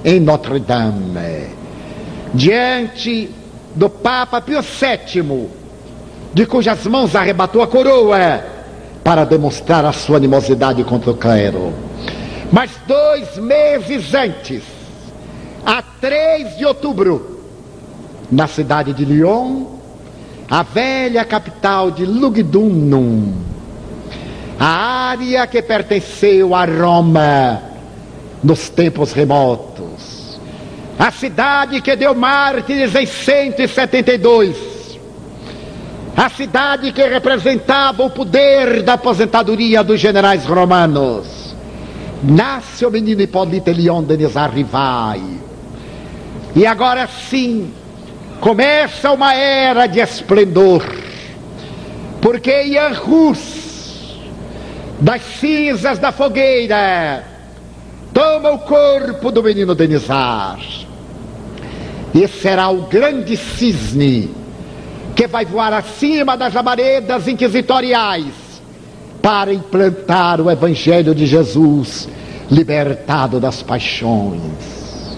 em 0.03 0.19
Notre-Dame, 0.19 1.49
diante 2.33 3.29
do 3.75 3.89
Papa 3.89 4.41
Pio 4.41 4.61
VII, 4.61 5.47
de 6.33 6.45
cujas 6.45 6.83
mãos 6.87 7.15
arrebatou 7.15 7.61
a 7.61 7.67
coroa 7.67 8.56
para 9.07 9.23
demonstrar 9.23 9.85
a 9.85 9.93
sua 9.93 10.17
animosidade 10.17 10.83
contra 10.83 11.11
o 11.11 11.15
clero. 11.15 11.73
Mas 12.51 12.71
dois 12.85 13.37
meses 13.37 14.13
antes, 14.13 14.63
a 15.65 15.81
3 15.81 16.57
de 16.57 16.65
outubro, 16.65 17.39
na 18.29 18.47
cidade 18.47 18.91
de 18.91 19.05
Lyon, 19.05 19.63
a 20.51 20.61
velha 20.61 21.23
capital 21.23 21.89
de 21.89 22.05
Lugdunum, 22.05 23.31
a 24.59 24.65
área 25.11 25.47
que 25.47 25.61
pertenceu 25.61 26.53
a 26.53 26.65
Roma 26.65 27.61
nos 28.43 28.67
tempos 28.67 29.13
remotos, 29.13 30.37
a 30.99 31.11
cidade 31.11 31.79
que 31.79 31.95
deu 31.95 32.13
mártires 32.13 32.93
em 32.93 33.05
172, 33.05 34.66
a 36.17 36.29
cidade 36.29 36.91
que 36.91 37.03
representava 37.03 38.03
o 38.03 38.09
poder 38.09 38.81
da 38.81 38.93
aposentadoria 38.93 39.83
dos 39.83 39.99
generais 39.99 40.45
romanos. 40.45 41.55
Nasce 42.23 42.83
o 42.83 42.89
menino 42.89 43.21
Hipólito 43.21 43.69
Leon 43.69 44.01
Denis 44.01 44.35
Arrivai. 44.35 45.21
E 46.55 46.65
agora 46.65 47.07
sim, 47.29 47.71
começa 48.41 49.11
uma 49.11 49.35
era 49.35 49.85
de 49.85 49.99
esplendor. 49.99 50.83
Porque 52.19 52.63
Ian 52.63 52.93
Rus, 52.93 54.17
das 54.99 55.21
cinzas 55.21 55.99
da 55.99 56.11
fogueira, 56.11 57.23
toma 58.11 58.53
o 58.53 58.59
corpo 58.59 59.31
do 59.31 59.43
menino 59.43 59.75
Denizar. 59.75 60.59
E 62.11 62.27
será 62.27 62.69
o 62.69 62.87
grande 62.87 63.37
cisne 63.37 64.46
que 65.17 65.25
vai 65.25 65.45
voar 65.45 65.73
acima 65.73 66.37
das 66.37 66.53
labaredas 66.53 67.27
inquisitoriais 67.27 68.35
para 69.19 69.51
implantar 69.51 70.39
o 70.39 70.51
Evangelho 70.51 71.15
de 71.15 71.25
Jesus, 71.25 72.07
libertado 72.51 73.39
das 73.39 73.63
paixões. 73.63 75.17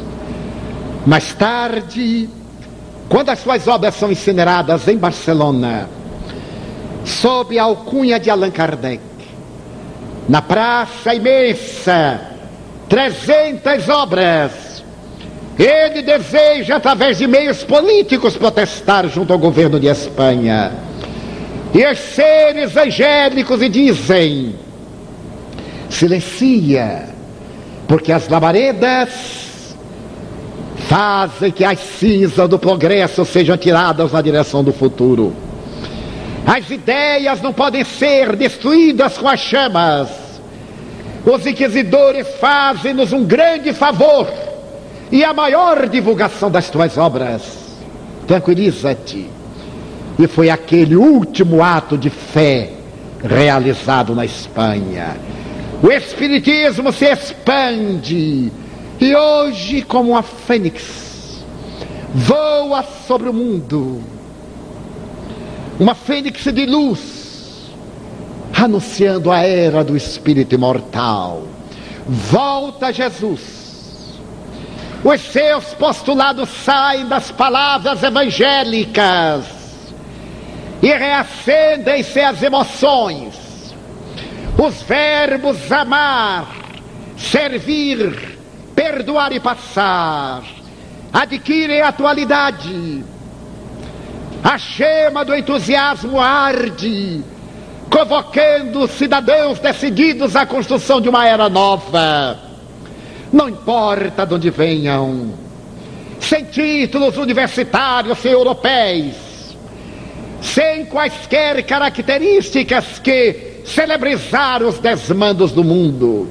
Mais 1.06 1.34
tarde, 1.34 2.30
quando 3.10 3.28
as 3.28 3.39
suas 3.39 3.68
obras 3.68 3.93
são 3.95 4.10
incineradas 4.10 4.88
em 4.88 4.97
Barcelona, 4.97 5.89
sob 7.04 7.60
a 7.60 7.64
alcunha 7.64 8.18
de 8.18 8.30
Allan 8.30 8.52
Kardec, 8.52 9.04
na 10.30 10.41
praça 10.41 11.14
imensa, 11.14 12.22
300 12.88 13.89
obras. 13.89 14.69
Ele 15.60 16.01
deseja, 16.01 16.78
através 16.78 17.18
de 17.18 17.28
meios 17.28 17.66
políticos, 17.66 18.38
protestar 18.38 19.10
junto 19.10 19.34
ao 19.34 19.38
governo 19.38 19.78
de 19.78 19.88
Espanha. 19.88 20.72
E 21.74 21.86
os 21.86 21.99
seres 21.99 22.78
angélicos 22.78 23.62
e 23.62 23.68
dizem: 23.68 24.55
silencia, 25.89 27.10
porque 27.89 28.10
as 28.10 28.30
labaredas 28.30 29.10
fazem 30.88 31.51
que 31.51 31.66
as 31.66 31.78
cinzas 31.78 32.47
do 32.47 32.57
progresso 32.57 33.26
sejam 33.26 33.57
tiradas 33.57 34.14
na 34.14 34.22
direção 34.22 34.64
do 34.64 34.72
futuro. 34.72 35.36
As 36.47 36.70
ideias 36.70 37.41
não 37.41 37.51
podem 37.51 37.84
ser 37.84 38.38
destruídas 38.38 39.18
com 39.18 39.28
as 39.28 39.41
chamas. 39.41 40.07
Os 41.26 41.45
inquisidores 41.45 42.26
fazem-nos 42.39 43.12
um 43.12 43.26
grande 43.26 43.74
favor 43.74 44.26
e 45.12 45.24
a 45.24 45.34
maior 45.34 45.88
divulgação 45.88 46.49
das 46.49 46.70
tuas 46.70 46.97
obras. 46.97 47.41
Tranquiliza-te. 48.28 49.28
E 50.18 50.28
foi 50.28 50.49
aquele 50.49 50.95
último 50.95 51.64
ato 51.64 51.97
de 51.97 52.10
fé 52.10 52.72
realizado 53.24 54.14
na 54.14 54.26
Espanha. 54.26 55.18
O 55.82 55.91
Espiritismo 55.91 56.91
se 56.91 57.05
expande 57.05 58.51
e 58.99 59.16
hoje, 59.16 59.82
como 59.82 60.12
uma 60.12 60.24
fênix, 60.24 61.43
voa 62.14 62.84
sobre 63.07 63.30
o 63.30 63.34
mundo 63.34 64.01
uma 65.80 65.95
fênix 65.95 66.43
de 66.43 66.66
luz, 66.66 67.72
anunciando 68.53 69.32
a 69.32 69.39
era 69.39 69.82
do 69.82 69.95
Espírito 69.95 70.53
imortal. 70.53 71.43
Volta 72.05 72.91
Jesus. 72.91 73.59
Os 75.04 75.22
seus 75.22 75.74
postulados 75.76 76.50
saem 76.50 77.08
das 77.08 77.32
palavras 77.32 78.04
evangélicas 78.04 79.45
e 80.82 80.88
reacendem-se 80.88 82.20
as 82.20 82.43
emoções. 82.43 83.76
Os 84.58 84.82
verbos 84.82 85.72
amar, 85.72 86.47
servir, 87.18 88.38
perdoar 88.76 89.32
e 89.32 89.39
passar 89.39 90.43
adquirem 91.12 91.82
atualidade 91.82 93.04
a 94.43 94.58
chama 94.58 95.26
do 95.26 95.36
entusiasmo 95.36 96.20
arde, 96.20 97.22
convocando 97.91 98.88
cidadãos 98.88 99.60
decididos 99.60 100.36
à 100.36 100.45
construção 100.45 101.02
de 101.02 101.10
uma 101.10 101.28
era 101.28 101.50
nova. 101.50 102.49
Não 103.32 103.50
importa 103.50 104.26
de 104.26 104.34
onde 104.34 104.50
venham, 104.50 105.34
sem 106.20 106.46
títulos 106.46 107.18
universitários 107.18 108.18
sem 108.20 108.32
europeus, 108.32 109.16
sem 110.42 110.86
quaisquer 110.86 111.64
características 111.66 113.00
que 113.00 113.62
celebrizar 113.66 114.64
os 114.64 114.80
desmandos 114.80 115.52
do 115.52 115.64
mundo. 115.64 116.28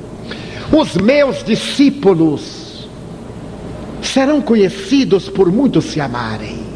Os 0.73 0.97
meus 0.97 1.43
discípulos 1.45 2.89
serão 4.03 4.43
conhecidos 4.43 5.29
por 5.29 5.51
muitos 5.51 5.87
se 5.87 6.01
amarem 6.01 6.69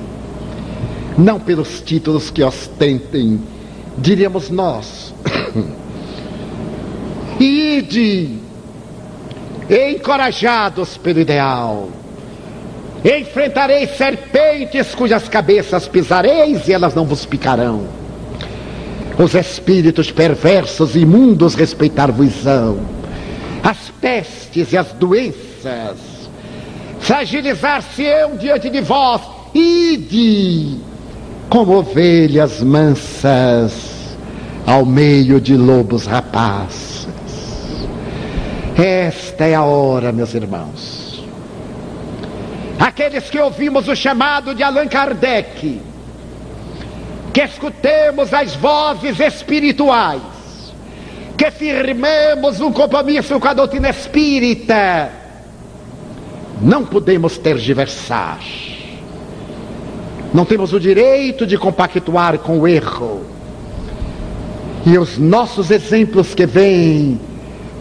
não 1.17 1.39
pelos 1.39 1.81
títulos 1.81 2.31
que 2.31 2.43
ostentem, 2.43 3.41
diríamos 3.99 4.51
nós. 4.51 5.15
Ide, 7.41 8.39
encorajados 9.73 10.97
pelo 10.99 11.21
ideal, 11.21 11.89
enfrentareis 13.05 13.97
serpentes 13.97 14.95
cujas 14.95 15.29
cabeças 15.29 15.89
pisareis 15.89 16.69
e 16.69 16.73
elas 16.73 16.95
não 16.95 17.05
vos 17.05 17.25
picarão. 17.25 17.87
Os 19.19 19.35
espíritos 19.35 20.11
perversos 20.11 20.95
e 20.95 21.01
imundos 21.01 21.55
respeitar-vos-ão. 21.55 22.81
As 23.63 23.91
pestes 24.01 24.73
e 24.73 24.77
as 24.77 24.93
doenças 24.93 26.13
fragilizar-se-ão 27.03 28.37
diante 28.37 28.71
de 28.71 28.81
vós. 28.81 29.21
Ide, 29.55 30.79
como 31.51 31.79
ovelhas 31.79 32.63
mansas 32.63 34.17
ao 34.67 34.87
meio 34.87 35.41
de 35.41 35.57
lobos 35.57 36.07
rapazes. 36.07 37.02
Esta 38.77 39.47
é 39.47 39.55
a 39.55 39.63
hora, 39.63 40.13
meus 40.13 40.35
irmãos. 40.35 41.25
Aqueles 42.79 43.31
que 43.31 43.39
ouvimos 43.39 43.89
o 43.89 43.95
chamado 43.95 44.55
de 44.55 44.63
Allan 44.63 44.89
Kardec, 44.89 45.81
que 47.33 47.41
escutemos 47.41 48.33
as 48.35 48.55
vozes 48.57 49.21
espirituais, 49.21 50.23
que 51.37 51.51
firmemos 51.51 52.61
um 52.61 52.73
compromisso 52.73 53.39
com 53.39 53.49
a 53.49 53.55
doutrina 53.55 53.91
espírita, 53.91 55.11
não 56.61 56.85
podemos 56.85 57.39
tergiversar 57.39 58.41
não 60.33 60.47
temos 60.47 60.73
o 60.73 60.81
direito 60.81 61.47
de 61.47 61.59
compactuar 61.59 62.39
com 62.39 62.61
o 62.61 62.67
erro. 62.67 63.23
E 64.87 64.97
os 64.97 65.19
nossos 65.19 65.71
exemplos 65.71 66.35
que 66.35 66.47
vêm 66.47 67.21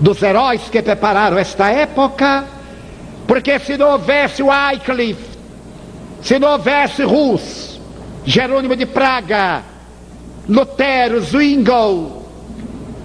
dos 0.02 0.22
heróis 0.22 0.64
que 0.70 0.82
prepararam 0.82 1.38
esta 1.38 1.70
época, 1.70 2.44
porque 3.28 3.60
se 3.60 3.78
não 3.78 3.92
houvesse 3.92 4.42
Wycliffe, 4.42 5.38
se 6.22 6.40
não 6.40 6.54
houvesse 6.54 7.04
Rus, 7.04 7.80
Jerônimo 8.26 8.76
de 8.76 8.88
Praga, 8.88 9.62
Lutero, 10.50 11.22
Zwingli, 11.22 12.12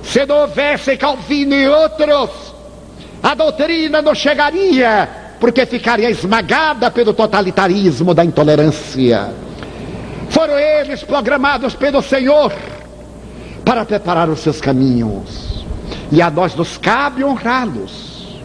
se 0.03 0.25
não 0.25 0.41
houvesse 0.41 0.97
Calvino 0.97 1.55
e 1.55 1.69
outros, 1.69 2.55
a 3.23 3.35
doutrina 3.35 4.01
não 4.01 4.15
chegaria 4.15 5.09
porque 5.39 5.67
ficaria 5.67 6.11
esmagada 6.11 6.91
pelo 6.91 7.13
totalitarismo 7.13 8.15
da 8.15 8.25
intolerância. 8.25 9.35
Foram 10.31 10.59
eles 10.59 11.03
programados 11.03 11.75
pelo 11.75 12.01
Senhor 12.01 12.53
para 13.65 13.85
preparar 13.85 14.31
os 14.31 14.41
seus 14.41 14.61
caminhos. 14.63 15.56
E 16.11 16.23
a 16.23 16.31
nós 16.31 16.55
nos 16.55 16.79
cabe 16.79 17.25
honrá-los. 17.25 18.41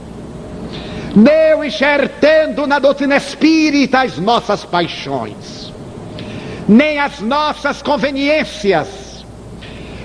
Não 1.15 1.63
enxertando 1.63 2.65
na 2.65 2.79
doutrina 2.79 3.17
espírita 3.17 4.01
as 4.01 4.17
nossas 4.17 4.63
paixões, 4.63 5.71
nem 6.67 6.99
as 6.99 7.19
nossas 7.19 7.81
conveniências, 7.81 9.25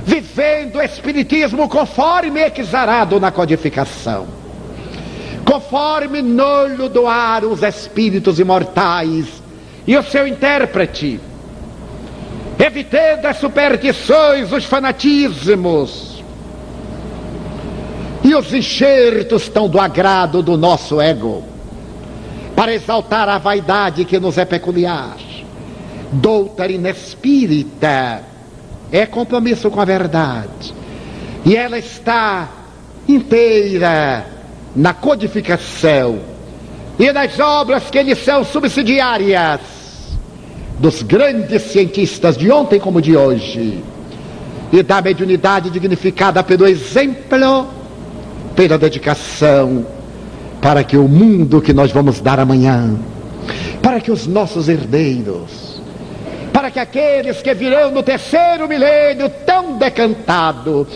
vivendo 0.04 0.76
o 0.76 0.82
espiritismo 0.82 1.68
conforme 1.68 2.40
exarado 2.56 3.20
na 3.20 3.30
codificação 3.30 4.26
conforme 5.46 6.20
nolo 6.20 6.88
doaram 6.88 7.52
os 7.52 7.62
espíritos 7.62 8.40
imortais 8.40 9.42
e 9.86 9.96
o 9.96 10.02
seu 10.02 10.26
intérprete, 10.26 11.20
evitando 12.58 13.26
as 13.26 13.36
superstições, 13.36 14.52
os 14.52 14.64
fanatismos 14.64 16.05
e 18.26 18.34
os 18.34 18.52
enxertos 18.52 19.48
tão 19.48 19.68
do 19.68 19.78
agrado 19.78 20.42
do 20.42 20.56
nosso 20.56 21.00
ego, 21.00 21.44
para 22.56 22.74
exaltar 22.74 23.28
a 23.28 23.38
vaidade 23.38 24.04
que 24.04 24.18
nos 24.18 24.36
é 24.36 24.44
peculiar. 24.44 25.16
Doutrina 26.10 26.90
espírita 26.90 28.24
é 28.90 29.06
compromisso 29.06 29.70
com 29.70 29.80
a 29.80 29.84
verdade, 29.84 30.74
e 31.44 31.54
ela 31.54 31.78
está 31.78 32.48
inteira 33.08 34.26
na 34.74 34.92
codificação 34.92 36.18
e 36.98 37.12
nas 37.12 37.38
obras 37.38 37.88
que 37.88 38.02
lhes 38.02 38.24
são 38.24 38.44
subsidiárias 38.44 39.60
dos 40.80 41.00
grandes 41.02 41.62
cientistas 41.62 42.36
de 42.36 42.50
ontem 42.50 42.80
como 42.80 43.00
de 43.00 43.16
hoje 43.16 43.84
e 44.72 44.82
da 44.82 45.00
mediunidade 45.00 45.70
dignificada 45.70 46.42
pelo 46.42 46.66
exemplo, 46.66 47.75
pela 48.56 48.76
dedicação, 48.76 49.86
para 50.60 50.82
que 50.82 50.96
o 50.96 51.06
mundo 51.06 51.62
que 51.62 51.72
nós 51.72 51.92
vamos 51.92 52.20
dar 52.20 52.40
amanhã, 52.40 52.98
para 53.82 54.00
que 54.00 54.10
os 54.10 54.26
nossos 54.26 54.68
herdeiros, 54.68 55.80
para 56.52 56.70
que 56.70 56.80
aqueles 56.80 57.42
que 57.42 57.54
virão 57.54 57.92
no 57.92 58.02
terceiro 58.02 58.66
milênio 58.66 59.30
tão 59.44 59.76
decantado, 59.76 60.88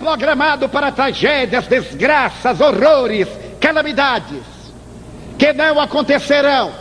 programado 0.00 0.66
para 0.68 0.90
tragédias, 0.90 1.66
desgraças, 1.66 2.58
horrores, 2.58 3.28
calamidades, 3.60 4.42
que 5.38 5.52
não 5.52 5.78
acontecerão. 5.78 6.72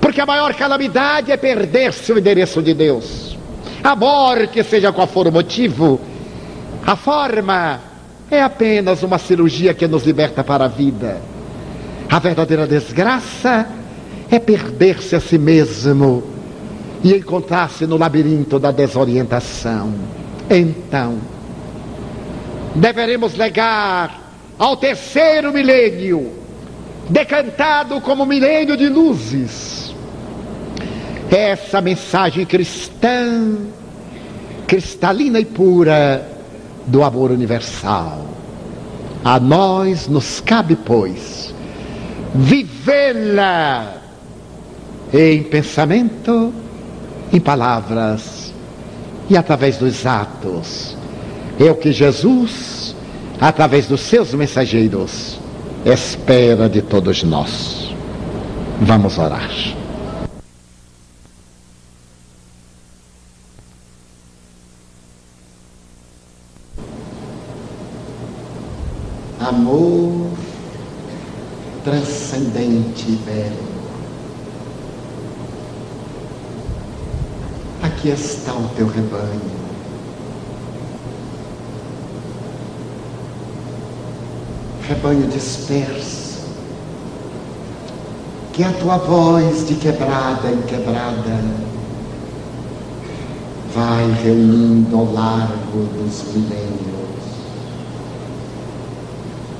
Porque 0.00 0.20
a 0.20 0.26
maior 0.26 0.54
calamidade 0.54 1.30
é 1.30 1.36
perder-se 1.36 2.10
o 2.12 2.18
endereço 2.18 2.62
de 2.62 2.72
Deus. 2.72 3.36
A 3.82 3.94
morte, 3.94 4.64
seja 4.64 4.92
qual 4.92 5.06
for 5.06 5.26
o 5.26 5.32
motivo, 5.32 6.00
a 6.86 6.96
forma 6.96 7.80
é 8.34 8.42
apenas 8.42 9.02
uma 9.02 9.18
cirurgia 9.18 9.72
que 9.72 9.86
nos 9.86 10.04
liberta 10.04 10.42
para 10.42 10.64
a 10.64 10.68
vida. 10.68 11.20
A 12.10 12.18
verdadeira 12.18 12.66
desgraça 12.66 13.66
é 14.30 14.38
perder-se 14.38 15.16
a 15.16 15.20
si 15.20 15.38
mesmo 15.38 16.22
e 17.02 17.14
encontrar-se 17.14 17.86
no 17.86 17.96
labirinto 17.96 18.58
da 18.58 18.70
desorientação. 18.70 19.94
Então, 20.50 21.18
deveremos 22.74 23.34
legar 23.34 24.32
ao 24.58 24.76
terceiro 24.76 25.52
milênio, 25.52 26.32
decantado 27.08 28.00
como 28.00 28.26
milênio 28.26 28.76
de 28.76 28.88
luzes, 28.88 29.94
essa 31.30 31.80
mensagem 31.80 32.44
cristã, 32.44 33.56
cristalina 34.66 35.40
e 35.40 35.44
pura 35.44 36.33
do 36.86 37.02
amor 37.02 37.30
universal. 37.30 38.26
A 39.24 39.40
nós 39.40 40.06
nos 40.06 40.40
cabe, 40.40 40.76
pois, 40.76 41.54
vivê-la 42.34 43.94
em 45.12 45.42
pensamento, 45.44 46.52
em 47.32 47.40
palavras 47.40 48.52
e 49.28 49.36
através 49.36 49.78
dos 49.78 50.04
atos. 50.04 50.96
É 51.58 51.70
o 51.70 51.76
que 51.76 51.92
Jesus, 51.92 52.94
através 53.40 53.86
dos 53.86 54.00
seus 54.00 54.34
mensageiros, 54.34 55.40
espera 55.84 56.68
de 56.68 56.82
todos 56.82 57.22
nós. 57.22 57.94
Vamos 58.80 59.18
orar. 59.18 59.50
amor 69.46 70.30
belo. 73.12 73.74
Aqui 77.82 78.08
está 78.08 78.52
o 78.52 78.68
teu 78.76 78.86
rebanho. 78.86 79.64
Rebanho 84.88 85.26
disperso, 85.28 86.42
que 88.52 88.62
a 88.62 88.72
tua 88.72 88.98
voz 88.98 89.66
de 89.66 89.74
quebrada 89.76 90.50
em 90.50 90.62
quebrada 90.62 91.44
vai 93.74 94.10
reunindo 94.22 94.96
ao 94.96 95.12
largo 95.12 95.84
dos 95.94 96.22
milênios 96.34 96.84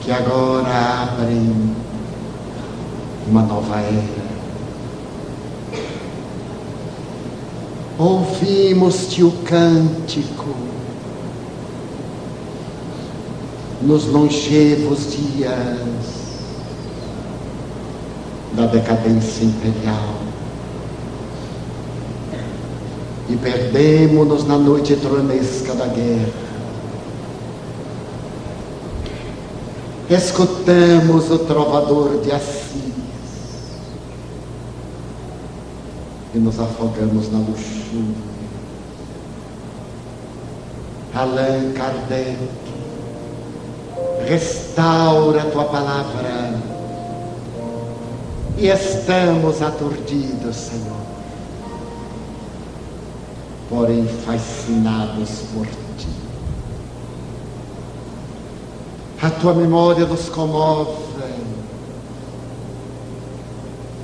que 0.04 0.12
agora 0.12 1.02
abrem 1.02 1.74
uma 3.26 3.42
nova 3.42 3.76
era. 3.76 4.34
Ouvimos-te 7.98 9.22
o 9.22 9.30
cântico 9.44 10.54
nos 13.82 14.06
longevos 14.06 15.12
dias 15.12 15.54
da 18.54 18.66
decadência 18.66 19.44
imperial. 19.44 20.14
E 23.28 23.36
perdemos-nos 23.36 24.46
na 24.46 24.58
noite 24.58 24.96
tronesca 24.96 25.74
da 25.74 25.86
guerra 25.86 26.44
escutamos 30.10 31.30
o 31.30 31.38
trovador 31.38 32.20
de 32.20 32.30
Assis 32.30 33.03
e 36.34 36.38
nos 36.38 36.58
afogamos 36.58 37.30
na 37.30 37.38
luxúria. 37.38 38.34
Allan 41.14 41.72
Kardec, 41.74 42.36
restaura 44.26 45.42
a 45.42 45.50
tua 45.50 45.64
palavra 45.66 46.60
e 48.58 48.66
estamos 48.66 49.62
aturdidos, 49.62 50.56
Senhor, 50.56 51.06
porém 53.70 54.04
fascinados 54.26 55.30
por 55.54 55.66
ti. 55.96 56.08
A 59.22 59.30
tua 59.30 59.54
memória 59.54 60.04
nos 60.04 60.28
comove. 60.28 61.04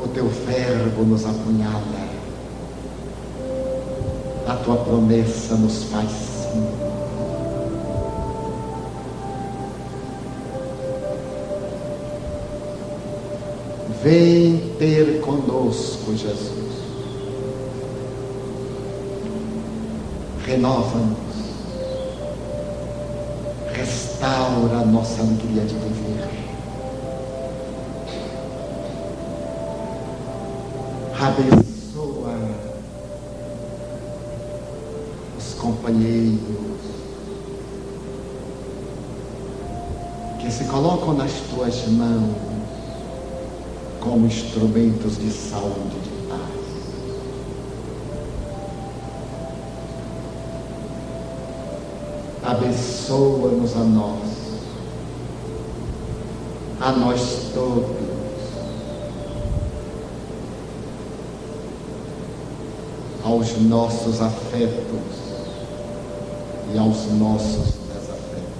O 0.02 0.08
teu 0.08 0.28
verbo 0.28 1.02
nos 1.04 1.26
apunhala. 1.26 2.09
A 4.50 4.56
tua 4.64 4.78
promessa 4.78 5.54
nos 5.54 5.84
faz 5.84 6.10
sim. 6.10 6.66
Vem 14.02 14.74
ter 14.76 15.20
conosco, 15.20 16.16
Jesus. 16.16 16.50
Renova-nos 20.44 21.30
restaura 23.72 24.78
a 24.78 24.84
nossa 24.84 25.22
alegria 25.22 25.62
de 25.62 25.74
viver. 25.74 26.28
Abençoa 31.20 31.69
os 35.90 35.96
companheiros 35.96 36.40
que 40.40 40.50
se 40.50 40.64
colocam 40.64 41.14
nas 41.14 41.32
tuas 41.50 41.86
mãos 41.88 42.36
como 44.00 44.26
instrumentos 44.26 45.18
de 45.18 45.30
saúde 45.30 45.98
de 46.02 46.28
paz. 46.28 46.40
abençoa-nos 52.42 53.76
a 53.76 53.84
nós, 53.84 54.20
a 56.80 56.92
nós 56.92 57.50
todos. 57.52 58.00
Aos 63.22 63.60
nossos 63.60 64.20
afetos 64.20 65.29
e 66.74 66.78
aos 66.78 67.06
nossos 67.12 67.74
desafetos. 67.88 68.50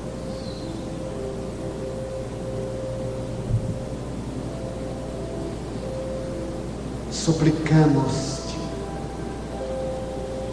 Suplicamos-te 7.10 8.58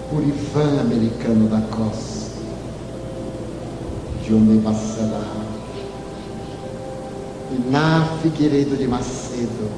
por 0.09 0.23
Ivan 0.23 0.79
Americano 0.81 1.47
da 1.49 1.61
Costa 1.75 2.17
Johnny 4.27 4.59
Bacelar, 4.59 5.23
Iná 7.49 8.05
Figueiredo 8.21 8.75
de 8.75 8.85
Macedo, 8.85 9.71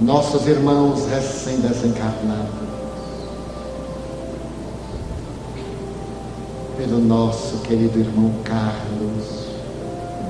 nossos 0.00 0.46
irmãos 0.46 1.04
recém-desencarnados, 1.08 2.77
pelo 6.78 7.00
nosso 7.00 7.58
querido 7.58 7.98
irmão 7.98 8.32
Carlos 8.44 9.48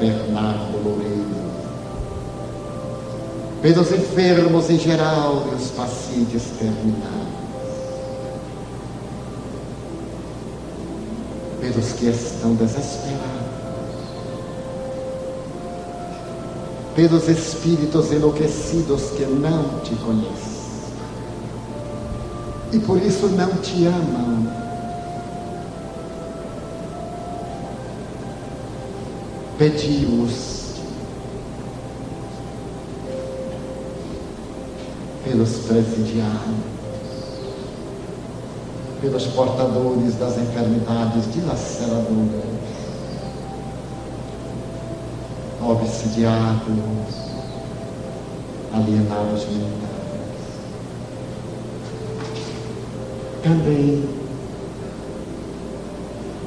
Bernardo 0.00 0.82
Loureiro, 0.82 1.26
pelos 3.60 3.92
enfermos 3.92 4.70
em 4.70 4.78
geral 4.78 5.46
e 5.52 5.54
os 5.54 5.70
pacientes 5.72 6.44
terminais, 6.58 7.28
pelos 11.60 11.92
que 11.92 12.06
estão 12.06 12.54
desesperados, 12.54 13.18
pelos 16.96 17.28
espíritos 17.28 18.10
enlouquecidos 18.10 19.10
que 19.10 19.26
não 19.26 19.80
te 19.80 19.94
conhecem 19.96 20.58
e 22.72 22.78
por 22.78 23.02
isso 23.02 23.28
não 23.28 23.50
te 23.56 23.84
amam. 23.84 24.67
Pedimos 29.58 30.58
pelos 35.24 35.50
presidiários, 35.66 36.56
pelos 39.00 39.26
portadores 39.26 40.16
das 40.16 40.38
enfermidades 40.38 41.32
dilaceradoras, 41.34 42.06
obsidiados, 45.60 47.18
alienados 48.72 49.46
mentais. 49.48 49.88
Também 53.42 54.08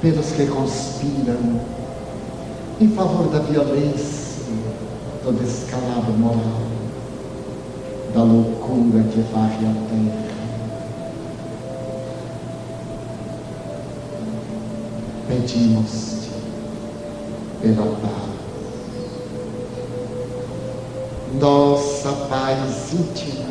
pelos 0.01 0.27
que 0.27 0.45
conspiram 0.47 1.80
em 2.81 2.89
favor 2.95 3.27
da 3.27 3.37
violência, 3.37 4.41
do 5.23 5.31
descalabro 5.33 6.13
moral, 6.13 6.61
da 8.11 8.23
loucura 8.23 9.03
que 9.03 9.21
varre 9.31 9.67
a 9.67 9.73
terra. 9.87 10.31
Pedimos-te 15.27 16.31
pela 17.61 17.85
paz, 17.85 18.31
nossa 21.39 22.11
paz 22.27 22.93
íntima, 22.93 23.45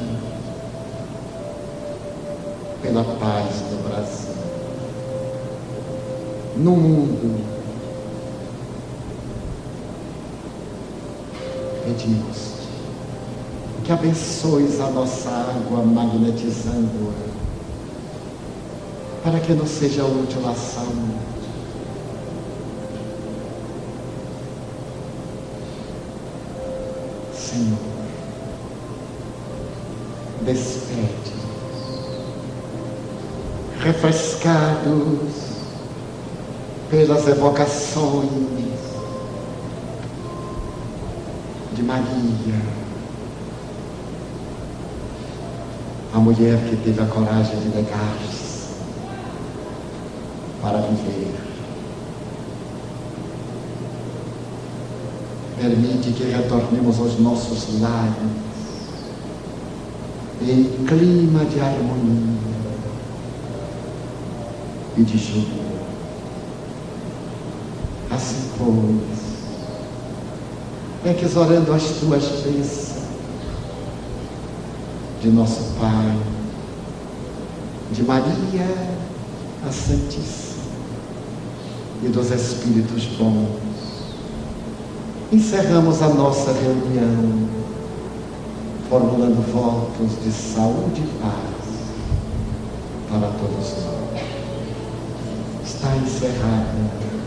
pela 2.82 3.04
paz 3.04 3.60
do 3.70 3.88
Brasil, 3.88 4.34
no 6.56 6.72
mundo. 6.72 7.59
Pedimos 11.84 12.60
que 13.84 13.92
abençoes 13.92 14.80
a 14.80 14.90
nossa 14.90 15.30
água 15.30 15.82
magnetizando-a, 15.82 17.30
para 19.24 19.40
que 19.40 19.52
não 19.52 19.66
seja 19.66 20.04
útil 20.04 20.48
à 20.48 20.54
saúde. 20.54 21.18
Senhor, 27.34 27.78
despede, 30.42 31.34
refrescados 33.80 35.50
pelas 36.90 37.26
evocações 37.26 38.30
de 41.72 41.79
Maria, 41.90 42.54
a 46.14 46.18
mulher 46.18 46.56
que 46.68 46.76
teve 46.76 47.02
a 47.02 47.06
coragem 47.06 47.58
de 47.58 47.68
negar-se 47.70 48.74
para 50.62 50.78
viver. 50.82 51.34
Permite 55.56 56.12
que 56.12 56.30
retornemos 56.30 57.00
aos 57.00 57.18
nossos 57.18 57.80
lares 57.80 58.14
em 60.42 60.86
clima 60.86 61.44
de 61.44 61.60
harmonia 61.60 62.38
e 64.96 65.02
de 65.02 65.18
júbilo. 65.18 65.80
Assim, 68.10 68.48
pois, 68.56 69.29
é 71.04 71.14
que 71.14 71.38
orando 71.38 71.72
as 71.72 71.82
tuas 71.82 72.24
bênçãos 72.42 73.00
de 75.22 75.28
nosso 75.30 75.62
Pai, 75.78 76.18
de 77.92 78.02
Maria 78.02 78.90
a 79.66 79.72
Santíssima 79.72 80.60
e 82.02 82.08
dos 82.08 82.30
Espíritos 82.30 83.06
bons. 83.18 83.48
Encerramos 85.32 86.02
a 86.02 86.08
nossa 86.08 86.52
reunião 86.52 87.48
formulando 88.88 89.40
votos 89.52 90.22
de 90.24 90.32
saúde 90.32 91.02
e 91.02 91.22
paz 91.22 91.60
para 93.10 93.28
todos 93.38 93.84
nós. 93.84 94.22
Está 95.64 95.96
encerrada 95.96 97.19